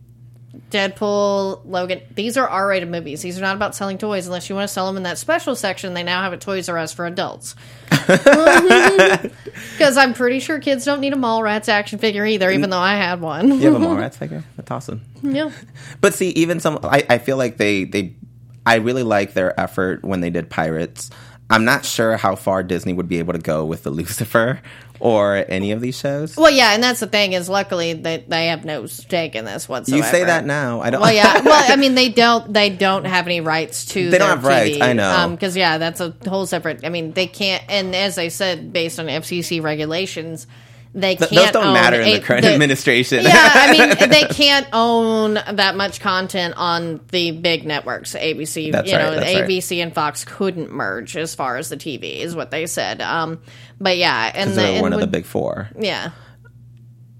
[0.72, 2.02] Deadpool, Logan.
[2.14, 3.22] These are R-rated movies.
[3.22, 5.56] These are not about selling toys unless you want to sell them in that special
[5.56, 5.94] section.
[5.94, 7.56] They now have a Toys R Us for adults.
[8.08, 12.56] Because I'm pretty sure kids don't need a Mallrats action figure either, mm.
[12.56, 13.60] even though I had one.
[13.60, 14.44] You have a Mallrats figure?
[14.58, 15.02] That's awesome.
[15.22, 15.52] yeah.
[16.02, 18.16] But see, even some, I, I feel like they, they,
[18.66, 21.10] I really like their effort when they did Pirates.
[21.50, 24.62] I'm not sure how far Disney would be able to go with the Lucifer
[25.00, 26.36] or any of these shows.
[26.36, 29.68] Well, yeah, and that's the thing is, luckily they they have no stake in this
[29.70, 30.06] whatsoever.
[30.06, 30.82] you say that now.
[30.82, 31.02] I don't.
[31.02, 31.42] Well, yeah.
[31.50, 32.52] Well, I mean, they don't.
[32.52, 34.10] They don't have any rights to.
[34.10, 35.10] They don't have rights, TV, I know.
[35.10, 36.84] Um, because yeah, that's a whole separate.
[36.84, 37.64] I mean, they can't.
[37.70, 40.48] And as I said, based on FCC regulations,
[40.94, 41.54] they Th- can't.
[41.54, 43.24] those don't matter in a- the current administration.
[43.24, 48.16] Yeah, I mean, they can't own that much content on the big networks.
[48.16, 49.48] ABC, That's you right, know, that's right.
[49.48, 53.02] ABC and Fox couldn't merge as far as the TV is what they said.
[53.02, 53.40] Um,
[53.80, 55.70] but yeah, and, the, they're and one of the big four.
[55.78, 56.12] Yeah.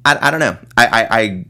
[0.04, 0.58] I, I don't know.
[0.76, 1.46] I, I, I,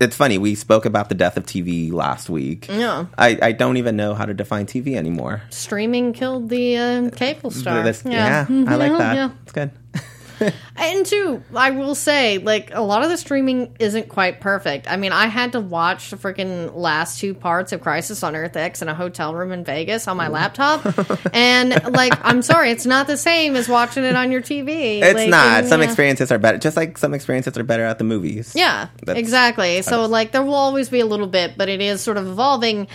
[0.00, 0.38] it's funny.
[0.38, 2.66] We spoke about the death of TV last week.
[2.68, 3.06] Yeah.
[3.16, 5.42] I, I don't even know how to define TV anymore.
[5.50, 7.84] Streaming killed the uh, cable star.
[7.84, 9.14] This- yeah, I like that.
[9.14, 9.30] Yeah.
[9.44, 9.70] It's good.
[10.80, 14.88] And two, I will say, like a lot of the streaming isn't quite perfect.
[14.88, 18.56] I mean, I had to watch the freaking last two parts of Crisis on Earth
[18.56, 20.32] X in a hotel room in Vegas on my mm.
[20.32, 20.86] laptop,
[21.34, 25.00] and like, I'm sorry, it's not the same as watching it on your TV.
[25.00, 25.58] It's Like, not.
[25.58, 25.86] and, Some yeah.
[25.88, 26.58] experiences are better.
[26.58, 28.52] Just like some experiences are better at the movies.
[28.54, 29.82] Yeah, That's- exactly.
[29.82, 32.86] So like, there will always be a little bit, but it is sort of evolving.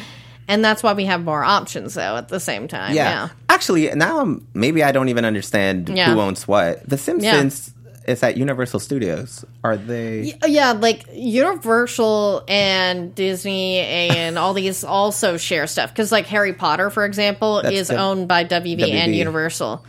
[0.48, 2.18] And that's why we have more options, though.
[2.18, 3.10] At the same time, Yeah.
[3.10, 3.30] yeah.
[3.50, 6.14] Actually, now I'm, maybe I don't even understand Yeah.
[6.14, 6.88] who owns what.
[6.88, 7.74] The Simpsons
[8.08, 9.46] is at Universal Studios.
[9.64, 10.34] Are they?
[10.46, 16.90] Yeah, like Universal and Disney and all these also share stuff because, like Harry Potter,
[16.90, 19.86] for example, That's is the- owned by WB, and Universal.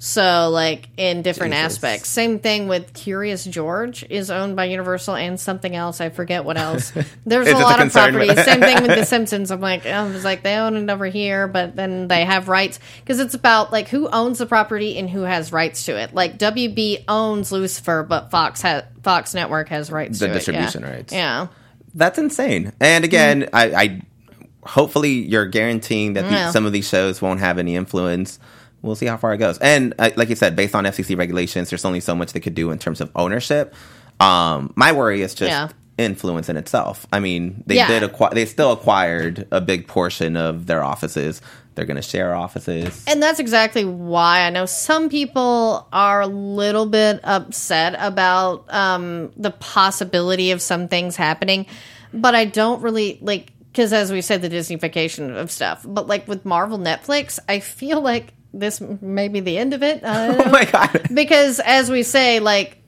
[0.00, 1.74] So, like in different Jesus.
[1.74, 2.08] aspects.
[2.08, 6.00] Same thing with Curious George is owned by Universal and something else.
[6.00, 6.92] I forget what else.
[7.26, 8.44] There's a just a lot of properties.
[8.44, 9.50] Same thing with The Simpsons.
[9.50, 12.78] I'm like, I was like, they own it over here, but then they have rights
[13.00, 16.14] because it's about like who owns the property and who has rights to it.
[16.14, 20.86] Like WB owns Lucifer, but Fox has Fox Network has rights The to distribution it.
[20.86, 20.94] Yeah.
[20.94, 21.12] rights.
[21.12, 21.46] Yeah.
[21.94, 22.72] That's insane.
[22.78, 23.56] And again, Mm-hmm.
[23.56, 24.02] I, I
[24.62, 26.50] hopefully you're guaranteeing that the- Yeah.
[26.52, 28.38] some of these shows won't have any influence.
[28.82, 29.58] We'll see how far it goes.
[29.58, 32.54] And uh, like you said, based on FCC regulations, there's only so much they could
[32.54, 33.74] do in terms of ownership.
[34.20, 35.68] Um, my worry is just Yeah.
[35.96, 37.06] influence in itself.
[37.12, 37.88] I mean, they Yeah.
[37.88, 41.40] did acquire, they still acquired a big portion of their offices.
[41.74, 43.04] They're going to share offices.
[43.06, 49.30] And that's exactly why I know some people are a little bit upset about um,
[49.36, 51.66] the possibility of some things happening,
[52.12, 55.84] but I don't really like because, as we said, the Disneyfication of stuff.
[55.86, 60.00] But like with Marvel Netflix, I feel like this may be the end of it.
[60.04, 61.08] Oh my god!
[61.12, 62.78] because as we say, like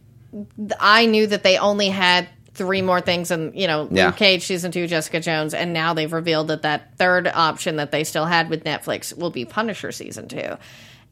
[0.78, 4.06] I knew that they only had three more things, and you know, Yeah.
[4.06, 7.90] Luke Cage season two, Jessica Jones, and now they've revealed that that third option that
[7.90, 10.56] they still had with Netflix will be Punisher season two.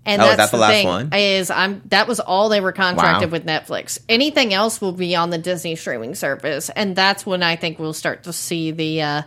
[0.07, 1.11] And Oh, that's that the the last thing one?
[1.13, 3.33] is I'm that was all they were contracted Wow.
[3.33, 3.99] with Netflix.
[4.09, 7.93] Anything else will be on the Disney streaming service, and that's when I think we'll
[7.95, 9.03] start to see the.
[9.03, 9.23] Uh,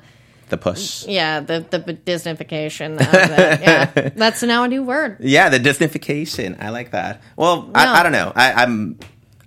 [0.52, 1.08] The push.
[1.08, 3.00] yeah, the the Disneyfication.
[3.00, 5.18] Yeah, that's now a new word.
[5.20, 6.62] Yeah, the Disneyfication.
[6.62, 7.22] I like that.
[7.38, 7.72] Well, No.
[7.74, 8.32] I, I don't know.
[8.36, 9.00] I, I'm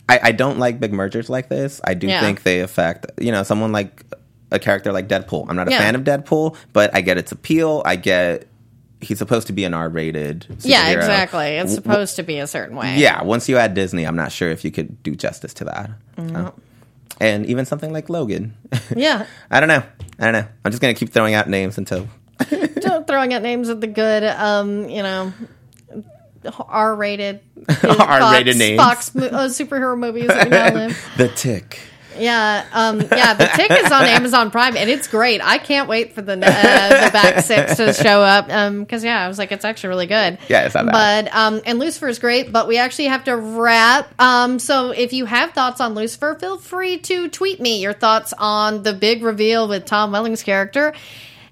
[0.09, 1.81] I, I don't like big mergers like this.
[1.85, 2.21] I do Yeah.
[2.21, 4.03] think they affect you know someone like
[4.51, 5.47] a character like Deadpool.
[5.49, 5.79] I'm not a Yeah.
[5.79, 7.83] fan of Deadpool, but I get its appeal.
[7.85, 8.47] I get
[9.01, 10.47] he's supposed to be an R-rated.
[10.61, 11.57] Yeah, exactly.
[11.59, 12.97] It's supposed to be a certain way.
[12.97, 15.91] Yeah, once you add Disney, I'm not sure if you could do justice to that.
[16.17, 16.55] So-
[17.21, 18.55] and even something like Logan.
[18.97, 19.27] yeah.
[19.51, 19.83] I don't know.
[20.19, 20.47] I don't know.
[20.65, 22.09] I'm just gonna keep throwing out names until
[22.81, 25.33] Don't throwing out names of the good, um, you know,
[26.69, 27.41] R-rated,
[27.83, 28.77] R-rated Fox, names.
[28.77, 31.15] Fox uh, superhero movies that we now live.
[31.17, 31.81] the Tick.
[32.19, 33.35] Yeah, um, yeah.
[33.35, 35.41] The Tick is on Amazon Prime, and it's great.
[35.43, 38.51] I can't wait for the uh, the back six to show up.
[38.51, 40.39] Um, because yeah, I was like, it's actually really good.
[40.49, 41.25] Yeah, it's not bad.
[41.27, 44.13] But um, and Lucifer is great, but we actually have to wrap.
[44.21, 48.33] Um, so if you have thoughts on Lucifer, feel free to tweet me your thoughts
[48.37, 50.95] on the big reveal with Tom Welling's character.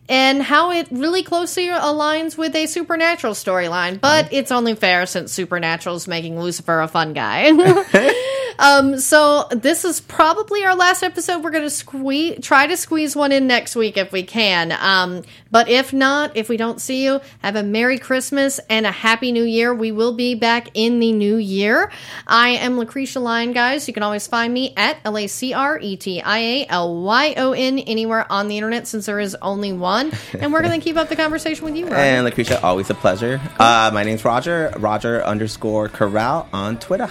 [0.08, 5.32] And how it really closely aligns with a supernatural storyline, but it's only fair since
[5.32, 7.50] Supernatural's making Lucifer a fun guy.
[8.59, 11.42] Um, so this is probably our last episode.
[11.42, 14.72] We're going to squeeze, try to squeeze one in next week if we can.
[14.72, 18.90] Um, but if not, if we don't see you, have a Merry Christmas and a
[18.90, 19.74] Happy New Year.
[19.74, 21.90] We will be back in the new year.
[22.26, 23.86] I am Lacretia Lyon, guys.
[23.86, 27.03] You can always find me at L A C R E T I A L
[27.03, 30.12] Y O N anywhere on the internet since there is only one.
[30.38, 31.96] And we're going to keep up the conversation with you, Roger.
[31.96, 33.40] And Lacretia, always a pleasure.
[33.59, 37.11] Uh, my name's Roger, Roger underscore Corral on Twitter.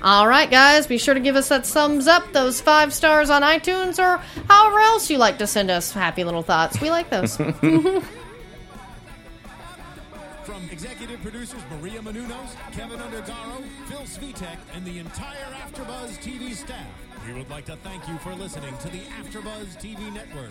[0.00, 3.42] All right, guys, be sure to give us that thumbs up, those five stars on
[3.42, 4.18] iTunes, or
[4.48, 6.80] however else you like to send us happy little thoughts.
[6.80, 7.36] We like those.
[7.36, 7.50] From
[10.70, 16.86] executive producers Maria Menounos, Kevin Undergaro, Phil Svitek, and the entire AfterBuzz TV staff,
[17.26, 20.50] we would like to thank you for listening to the AfterBuzz TV network.